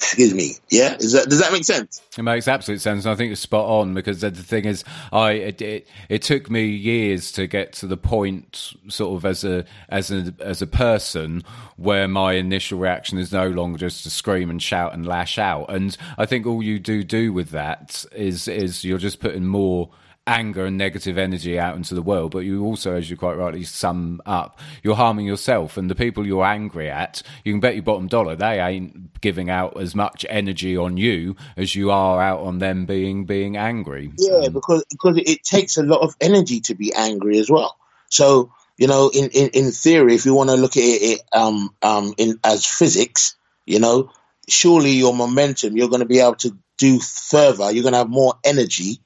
[0.00, 0.52] Excuse me.
[0.70, 2.00] Yeah, that does that make sense?
[2.16, 4.82] It makes absolute sense, and I think it's spot on because the the thing is,
[5.12, 9.44] I it, it, it took me years to get to the point, sort of as
[9.44, 11.44] a as a as a person,
[11.76, 15.66] where my initial reaction is no longer just to scream and shout and lash out,
[15.68, 19.90] and I think all you do do with that is is you're just putting more
[20.30, 23.64] anger and negative energy out into the world, but you also, as you quite rightly
[23.64, 27.22] sum up, you're harming yourself and the people you're angry at.
[27.44, 31.36] You can bet your bottom dollar they ain't giving out as much energy on you
[31.56, 34.12] as you are out on them being being angry.
[34.16, 37.76] Yeah, because because it takes a lot of energy to be angry as well.
[38.08, 41.74] So you know, in in, in theory, if you want to look at it um
[41.82, 43.34] um in as physics,
[43.66, 44.10] you know,
[44.48, 47.70] surely your momentum, you're going to be able to do further.
[47.72, 49.00] You're going to have more energy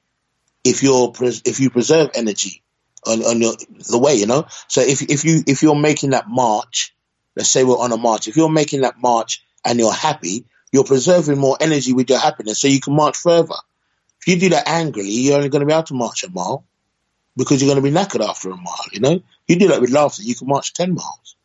[0.65, 1.13] if you're
[1.45, 2.63] if you preserve energy
[3.05, 3.53] on, on your
[3.89, 4.15] the way.
[4.15, 6.93] You know, so if if you if you're making that march,
[7.37, 8.27] let's say we're on a march.
[8.27, 12.59] If you're making that march and you're happy, you're preserving more energy with your happiness,
[12.59, 13.55] so you can march further.
[14.19, 16.65] If you do that angrily, you're only going to be able to march a mile
[17.37, 18.85] because you're going to be knackered after a mile.
[18.91, 21.35] You know, you do that with laughter, you can march ten miles.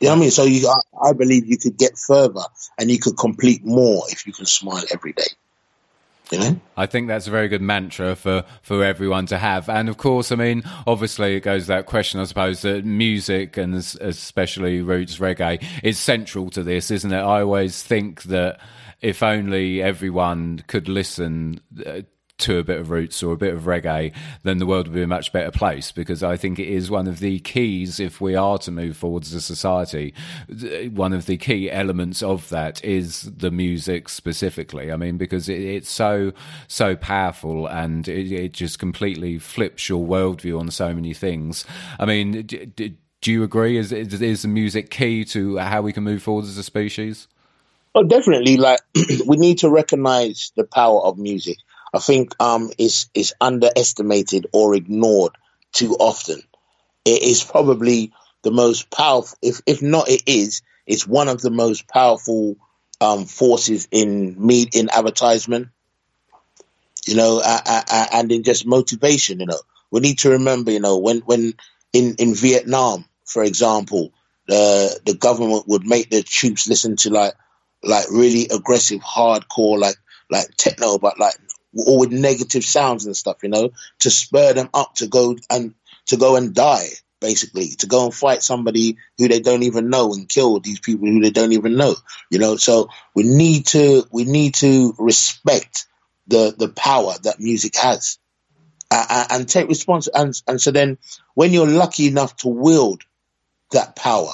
[0.00, 0.30] You know what I mean?
[0.30, 2.42] So you, I, I believe you could get further
[2.78, 5.24] and you could complete more if you can smile every day.
[6.30, 6.60] You know?
[6.76, 9.68] I think that's a very good mantra for, for everyone to have.
[9.68, 13.74] And of course, I mean, obviously, it goes that question, I suppose, that music and
[13.74, 17.16] especially roots reggae is central to this, isn't it?
[17.16, 18.60] I always think that
[19.00, 22.00] if only everyone could listen uh,
[22.38, 24.12] to a bit of roots or a bit of reggae,
[24.42, 27.06] then the world would be a much better place because I think it is one
[27.06, 30.12] of the keys if we are to move forward as a society.
[30.92, 34.92] One of the key elements of that is the music specifically.
[34.92, 36.32] I mean, because it, it's so,
[36.68, 41.64] so powerful and it, it, just completely flips your worldview on so many things.
[41.98, 43.76] I mean, d- d- do you agree?
[43.76, 47.28] Is, is, is the music key to how we can move forward as a species?
[47.94, 48.58] Oh, definitely.
[48.58, 48.80] Like
[49.26, 51.56] we need to recognize the power of music.
[51.96, 55.32] I think um, is is underestimated or ignored
[55.72, 56.42] too often.
[57.04, 59.38] It is probably the most powerful.
[59.42, 60.62] If if not, it is.
[60.86, 62.56] It's one of the most powerful
[63.00, 65.68] um, forces in meat in advertisement.
[67.06, 69.40] You know, uh, uh, and in just motivation.
[69.40, 70.72] You know, we need to remember.
[70.72, 71.54] You know, when when
[71.92, 74.12] in in Vietnam, for example,
[74.48, 77.34] the the government would make the troops listen to like
[77.84, 79.96] like really aggressive, hardcore, like
[80.30, 81.36] like techno, but like
[81.76, 83.70] or with negative sounds and stuff, you know,
[84.00, 85.74] to spur them up to go and
[86.06, 86.88] to go and die,
[87.20, 91.06] basically, to go and fight somebody who they don't even know and kill these people
[91.06, 91.94] who they don't even know,
[92.30, 92.56] you know.
[92.56, 95.86] So we need to we need to respect
[96.26, 98.18] the the power that music has,
[98.90, 100.08] uh, and take response.
[100.12, 100.98] And and so then,
[101.34, 103.02] when you're lucky enough to wield
[103.72, 104.32] that power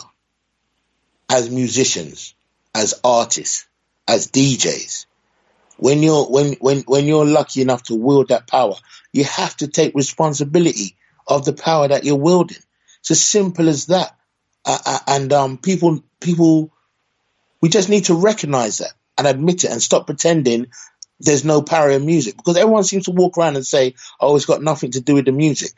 [1.31, 2.35] as musicians,
[2.75, 3.67] as artists,
[4.07, 5.07] as DJs,
[5.83, 8.75] when you're when when when you're lucky enough to wield that power,
[9.13, 12.63] you have to take responsibility of the power that you're wielding.
[13.01, 14.17] It's as simple as that.
[14.65, 16.73] Uh, uh, and um, people people
[17.61, 20.69] we just need to recognize that and admit it and stop pretending
[21.19, 24.47] there's no power in music because everyone seems to walk around and say, "Oh, it's
[24.47, 25.73] got nothing to do with the music."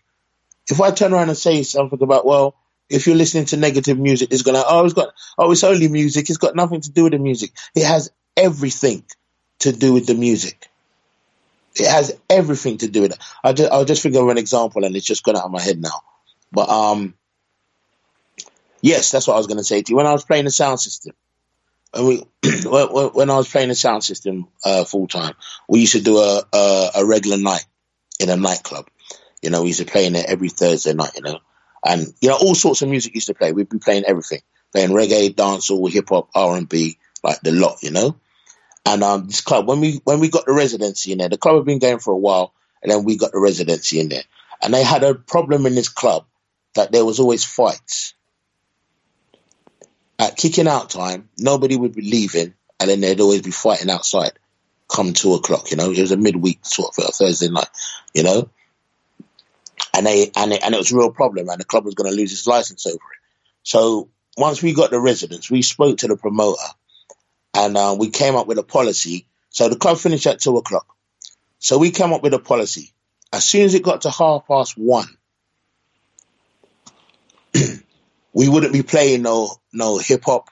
[0.68, 2.56] If I turn around and say something about, well,
[2.90, 6.28] if you're listening to negative music, it's gonna, oh, it's got, oh, it's only music.
[6.28, 7.52] It's got nothing to do with the music.
[7.74, 9.04] It has everything
[9.64, 10.68] to do with the music.
[11.76, 13.18] It has everything to do with it.
[13.42, 15.60] I just, I'll just think of an example, and it's just gone out of my
[15.60, 16.02] head now.
[16.52, 17.14] But um,
[18.80, 19.96] yes, that's what I was going to say to you.
[19.96, 21.14] When I was playing the sound system,
[21.92, 22.18] and we,
[22.64, 25.34] when, I was playing the sound system uh, full time,
[25.68, 27.64] we used to do a, a a regular night
[28.20, 28.86] in a nightclub.
[29.42, 31.12] You know, we used to play in there every Thursday night.
[31.16, 31.38] You know,
[31.84, 33.52] and you know all sorts of music used to play.
[33.52, 34.40] We'd be playing everything,
[34.72, 37.82] playing reggae, dancehall, hip hop, R and B, like the lot.
[37.82, 38.16] You know,
[38.86, 41.56] and um, this club, when we when we got the residency in there, the club
[41.56, 44.24] had been going for a while, and then we got the residency in there.
[44.62, 46.26] And they had a problem in this club
[46.74, 48.14] that there was always fights.
[50.18, 54.32] At kicking out time, nobody would be leaving, and then they'd always be fighting outside.
[54.88, 57.68] Come two o'clock, you know, it was a midweek sort of Thursday night,
[58.12, 58.50] you know,
[59.96, 62.10] and they and it, and it was a real problem, and the club was going
[62.10, 63.20] to lose its license over it.
[63.62, 66.62] So once we got the residents, we spoke to the promoter
[67.54, 69.26] and uh, we came up with a policy.
[69.50, 70.86] So the club finished at two o'clock.
[71.58, 72.92] So we came up with a policy.
[73.32, 75.08] As soon as it got to half past one,
[78.32, 80.50] we wouldn't be playing no no hip hop.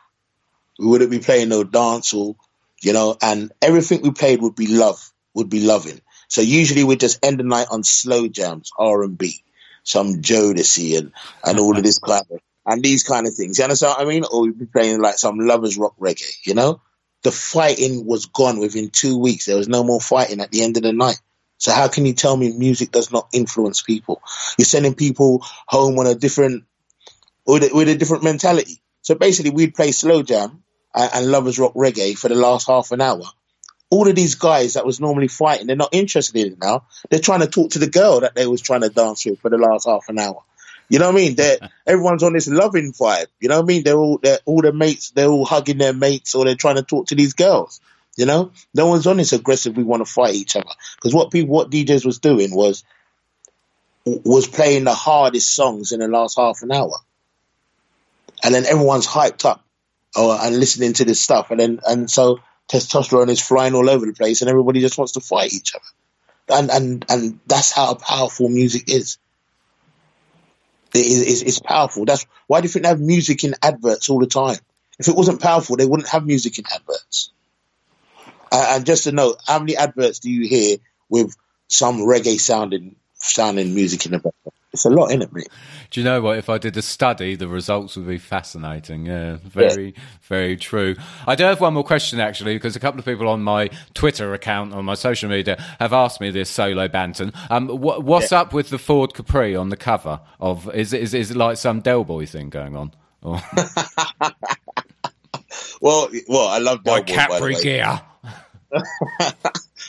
[0.79, 2.37] We wouldn't be playing no dance or
[2.81, 6.01] you know, and everything we played would be love, would be loving.
[6.29, 9.45] So usually we'd just end the night on slow jams, R and B,
[9.85, 11.13] some Jodeci and
[11.45, 13.59] and all of this kind of and these kind of things.
[13.59, 14.25] You understand what I mean?
[14.31, 16.81] Or we'd be playing like some lovers rock reggae, you know?
[17.23, 19.47] The fighting was gone within two weeks.
[19.47, 21.21] There was no more fighting at the end of the night.
[21.59, 24.21] So how can you tell me music does not influence people?
[24.59, 26.65] You're sending people home on a different,
[27.47, 28.83] with a, with a different mentality.
[29.03, 30.65] So basically, we'd play slow jam
[30.95, 33.25] and, and lovers rock reggae for the last half an hour.
[33.93, 36.87] all of these guys that was normally fighting, they're not interested in it now.
[37.11, 39.51] They're trying to talk to the girl that they was trying to dance with for
[39.51, 40.43] the last half an hour.
[40.93, 41.37] You know what I mean?
[41.37, 43.29] They're, everyone's on this loving vibe.
[43.41, 43.83] You know what I mean?
[43.83, 46.83] They're all, they're, all their mates, they're all hugging their mates or they're trying to
[46.83, 47.81] talk to these girls.
[48.15, 49.75] You know, no one's on this aggressive.
[49.75, 52.85] We want to fight each other because what people, what DJs was doing was
[54.05, 56.99] was playing the hardest songs in the last half an hour,
[58.45, 59.65] and then everyone's hyped up
[60.15, 62.41] oh, and listening to this stuff, and then and so
[62.71, 66.61] testosterone is flying all over the place, and everybody just wants to fight each other,
[66.61, 69.17] and and and that's how powerful music is.
[70.95, 72.05] Is it's powerful.
[72.05, 74.59] That's why do you think they have music in adverts all the time?
[74.99, 77.33] If it wasn't powerful, they wouldn't have music in adverts.
[78.53, 80.77] Uh, and just to note, how many adverts do you hear
[81.09, 81.35] with
[81.69, 84.62] some reggae sounding sounding music in the background?
[84.73, 85.49] It's a lot in it, mate.
[85.91, 86.39] Do you know what?
[86.39, 89.05] If I did a study, the results would be fascinating.
[89.05, 90.97] Yeah, very, very true.
[91.27, 94.33] I do have one more question actually, because a couple of people on my Twitter
[94.33, 97.35] account, on my social media, have asked me this solo Banton.
[97.51, 100.75] Um, what, what's up with the Ford Capri on the cover of?
[100.75, 102.93] Is it, is, is it like some Del Boy thing going on?
[103.21, 103.43] Or
[105.83, 107.63] Well, well, I love my Del Boy, by the Capri way.
[107.63, 108.01] gear?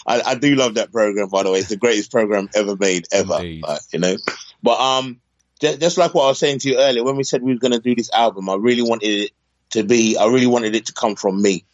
[0.06, 1.60] I, I do love that program, by the way.
[1.60, 3.40] It's the greatest program ever made, ever.
[3.62, 4.18] Like, you know,
[4.62, 5.22] but um,
[5.60, 7.60] just, just like what I was saying to you earlier, when we said we were
[7.60, 9.32] going to do this album, I really wanted it
[9.72, 10.18] to be.
[10.18, 11.66] I really wanted it to come from me,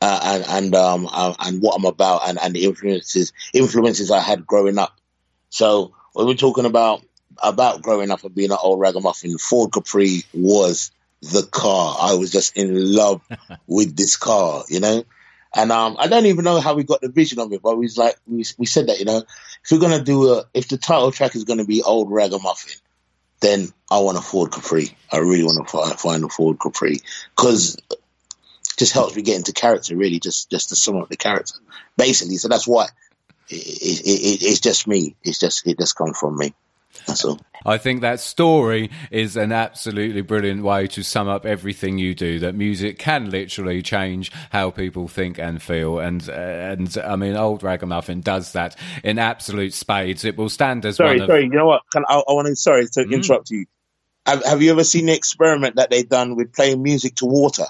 [0.00, 4.20] uh, and and um uh, and what I'm about, and and the influences influences I
[4.20, 4.98] had growing up.
[5.50, 7.04] So when we're talking about
[7.42, 11.96] about growing up and being an old ragamuffin, Ford Capri was the car.
[12.00, 13.22] I was just in love
[13.66, 15.04] with this car, you know.
[15.54, 17.84] And um, I don't even know how we got the vision of it, but we
[17.84, 20.78] was like, we, we said that, you know, if we're gonna do a, if the
[20.78, 22.80] title track is gonna be Old Ragamuffin,
[23.40, 24.96] then I want a Ford Capri.
[25.10, 27.00] I really want to find, a Ford Capri
[27.36, 27.76] because
[28.78, 31.54] just helps me get into character, really, just just to sum up the character,
[31.96, 32.36] basically.
[32.36, 32.86] So that's why
[33.48, 35.16] it, it, it, it's just me.
[35.22, 36.54] It's just it just comes from me.
[37.06, 37.40] That's all.
[37.64, 42.38] I think that story is an absolutely brilliant way to sum up everything you do.
[42.38, 47.36] That music can literally change how people think and feel, and uh, and I mean,
[47.36, 50.24] old ragamuffin does that in absolute spades.
[50.24, 51.44] It will stand as Sorry, one of sorry.
[51.44, 51.82] You know what?
[51.92, 52.56] Can, I, I want to.
[52.56, 53.66] Sorry to interrupt you.
[54.26, 57.64] Have, have you ever seen the experiment that they've done with playing music to water?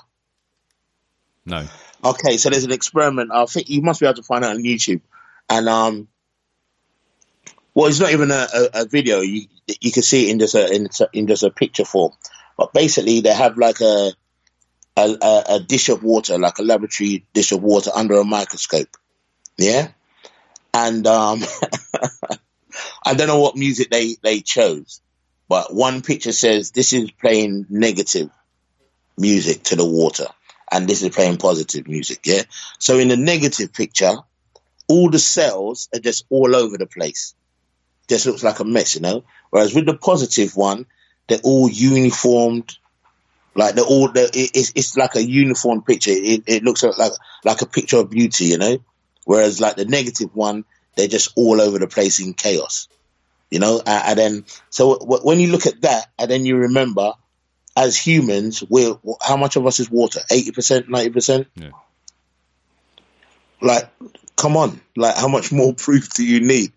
[1.45, 1.67] no.
[2.05, 3.31] Okay, so there's an experiment.
[3.33, 5.03] I think you must be able to find out on YouTube,
[5.49, 6.09] and um,
[7.75, 9.21] well, it's not even a, a, a video.
[9.21, 9.47] You
[9.81, 12.13] you can see it in just a in, in just a picture form.
[12.57, 14.13] But basically, they have like a,
[14.97, 18.95] a a dish of water, like a laboratory dish of water under a microscope.
[19.57, 19.89] Yeah,
[20.75, 21.43] and um,
[23.05, 25.01] I don't know what music they they chose,
[25.49, 28.29] but one picture says this is playing negative
[29.17, 30.27] music to the water,
[30.71, 32.21] and this is playing positive music.
[32.27, 32.43] Yeah,
[32.79, 34.13] so in the negative picture,
[34.89, 37.35] all the cells are just all over the place.
[38.09, 39.25] Just looks like a mess, you know.
[39.51, 40.87] Whereas with the positive one,
[41.29, 42.77] they're all uniformed.
[43.55, 46.11] Like they're all, they're, it- it's it's like a uniform picture.
[46.13, 47.13] It, it looks like
[47.45, 48.79] like a picture of beauty, you know.
[49.25, 50.65] Whereas like the negative one,
[50.97, 52.89] they're just all over the place in chaos,
[53.51, 53.79] you know.
[53.87, 57.13] And, and then so w- when you look at that, and then you remember,
[57.77, 60.21] as humans, we're how much of us is water?
[60.31, 61.47] Eighty percent, ninety percent.
[61.55, 61.71] Yeah.
[63.61, 63.89] Like,
[64.37, 64.81] come on!
[64.97, 66.73] Like, how much more proof do you need?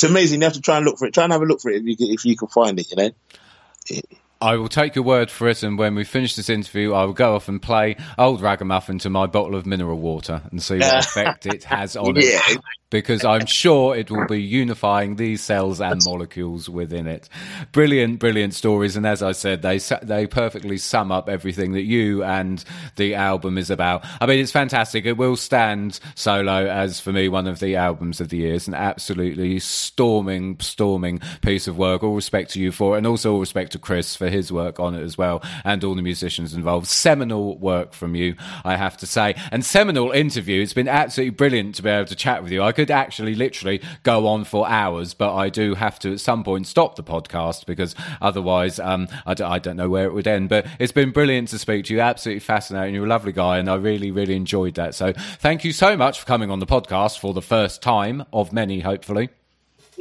[0.00, 0.40] It's amazing.
[0.40, 1.12] You have to try and look for it.
[1.12, 2.90] Try and have a look for it if you if you can find it.
[2.90, 4.00] You know.
[4.42, 7.12] I will take your word for it, and when we finish this interview, I will
[7.12, 11.04] go off and play Old Ragamuffin to my bottle of mineral water and see what
[11.04, 12.58] effect it has on it.
[12.88, 17.28] Because I'm sure it will be unifying these cells and molecules within it.
[17.70, 22.24] Brilliant, brilliant stories, and as I said, they they perfectly sum up everything that you
[22.24, 22.64] and
[22.96, 24.04] the album is about.
[24.20, 25.04] I mean, it's fantastic.
[25.04, 28.54] It will stand solo as for me one of the albums of the year.
[28.54, 32.02] It's an absolutely storming, storming piece of work.
[32.02, 34.80] All respect to you for it, and also all respect to Chris for his work
[34.80, 36.86] on it as well, and all the musicians involved.
[36.86, 40.62] Seminal work from you, I have to say, and seminal interview.
[40.62, 42.62] It's been absolutely brilliant to be able to chat with you.
[42.62, 46.44] I could actually literally go on for hours, but I do have to at some
[46.44, 50.26] point stop the podcast because otherwise, um, I, don't, I don't know where it would
[50.26, 50.48] end.
[50.48, 52.00] But it's been brilliant to speak to you.
[52.00, 52.94] Absolutely fascinating.
[52.94, 54.94] You're a lovely guy, and I really, really enjoyed that.
[54.94, 58.52] So thank you so much for coming on the podcast for the first time of
[58.52, 59.30] many, hopefully.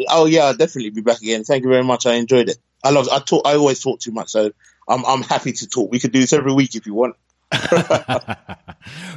[0.08, 1.44] Oh yeah, I'll definitely be back again.
[1.44, 2.06] Thank you very much.
[2.06, 2.58] I enjoyed it.
[2.84, 3.10] I love.
[3.10, 3.46] I talk.
[3.46, 4.52] I always talk too much, so
[4.88, 5.92] I'm I'm happy to talk.
[5.92, 7.16] We could do this every week if you want.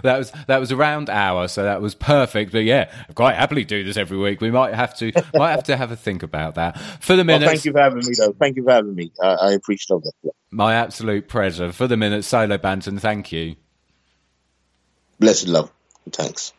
[0.02, 2.52] That was that was a round hour, so that was perfect.
[2.52, 4.40] But yeah, I quite happily do this every week.
[4.40, 6.78] We might have to might have to have a think about that.
[7.00, 8.32] For the minute, thank you for having me, though.
[8.32, 9.12] Thank you for having me.
[9.22, 10.32] I, I appreciate all that.
[10.50, 11.72] my absolute pleasure.
[11.72, 13.56] For the minute, Solo Banton, thank you.
[15.18, 15.72] Blessed love.
[16.10, 16.52] Thanks.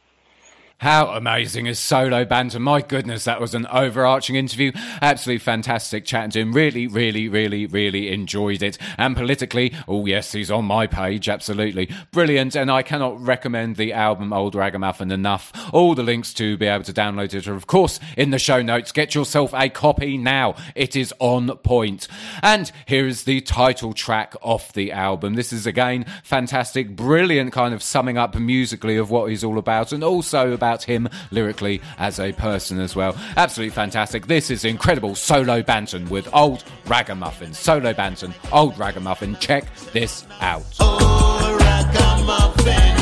[0.83, 2.59] How amazing is Solo Banton?
[2.59, 4.73] My goodness, that was an overarching interview.
[5.01, 6.51] Absolutely fantastic chatting to him.
[6.51, 8.77] Really, really, really, really enjoyed it.
[8.97, 11.29] And politically, oh yes, he's on my page.
[11.29, 12.57] Absolutely brilliant.
[12.57, 15.53] And I cannot recommend the album Old Ragamuffin enough.
[15.71, 18.61] All the links to be able to download it are, of course, in the show
[18.61, 18.91] notes.
[18.91, 20.55] Get yourself a copy now.
[20.75, 22.09] It is on point.
[22.41, 25.35] And here is the title track off the album.
[25.35, 29.93] This is again fantastic, brilliant kind of summing up musically of what he's all about
[29.93, 33.15] and also about him lyrically as a person as well.
[33.37, 34.25] Absolutely fantastic.
[34.25, 37.53] This is incredible solo Banton with Old Ragamuffin.
[37.53, 39.35] Solo Banton, Old Ragamuffin.
[39.39, 40.63] Check this out.
[40.79, 42.93] Oh, ragamuffin.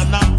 [0.00, 0.29] I'm, I'm.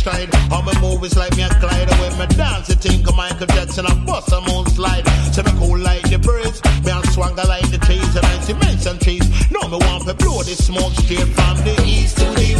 [0.00, 0.32] Stride,
[0.64, 1.90] me move is like me a glide.
[2.00, 5.06] When me dance, you think of Michael Jackson, I bust a moon slide.
[5.32, 8.54] So me cool like the birds, me a swagger like the trees, and I see
[8.54, 9.26] mention trees.
[9.50, 12.59] No, me want to blow the smoke straight from the east to the west.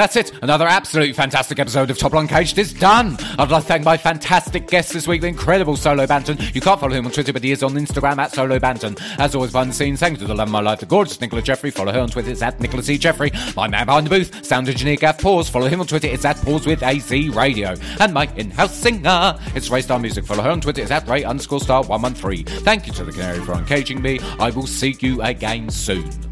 [0.00, 0.32] That's it.
[0.42, 3.18] Another absolutely fantastic episode of Top Line Caged is done.
[3.38, 6.54] I'd like to thank my fantastic guest this week, the incredible Solo Banton.
[6.54, 8.98] You can't follow him on Twitter, but he is on Instagram at Solo Banton.
[9.18, 11.42] As always, behind the scenes, thanks to the love of my life, the gorgeous Nicola
[11.42, 11.70] Jeffrey.
[11.70, 12.96] Follow her on Twitter, it's at Nicola C.
[12.96, 13.30] Jeffrey.
[13.54, 15.50] My man behind the booth, sound engineer Gav Pause.
[15.50, 17.74] Follow him on Twitter, it's at Pause with AZ Radio.
[17.98, 20.24] And my in-house singer, it's Ray Star Music.
[20.24, 22.46] Follow her on Twitter, it's at Ray underscore star 113.
[22.62, 24.18] Thank you to the Canary for uncaging me.
[24.38, 26.29] I will see you again soon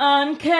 [0.00, 0.50] on K.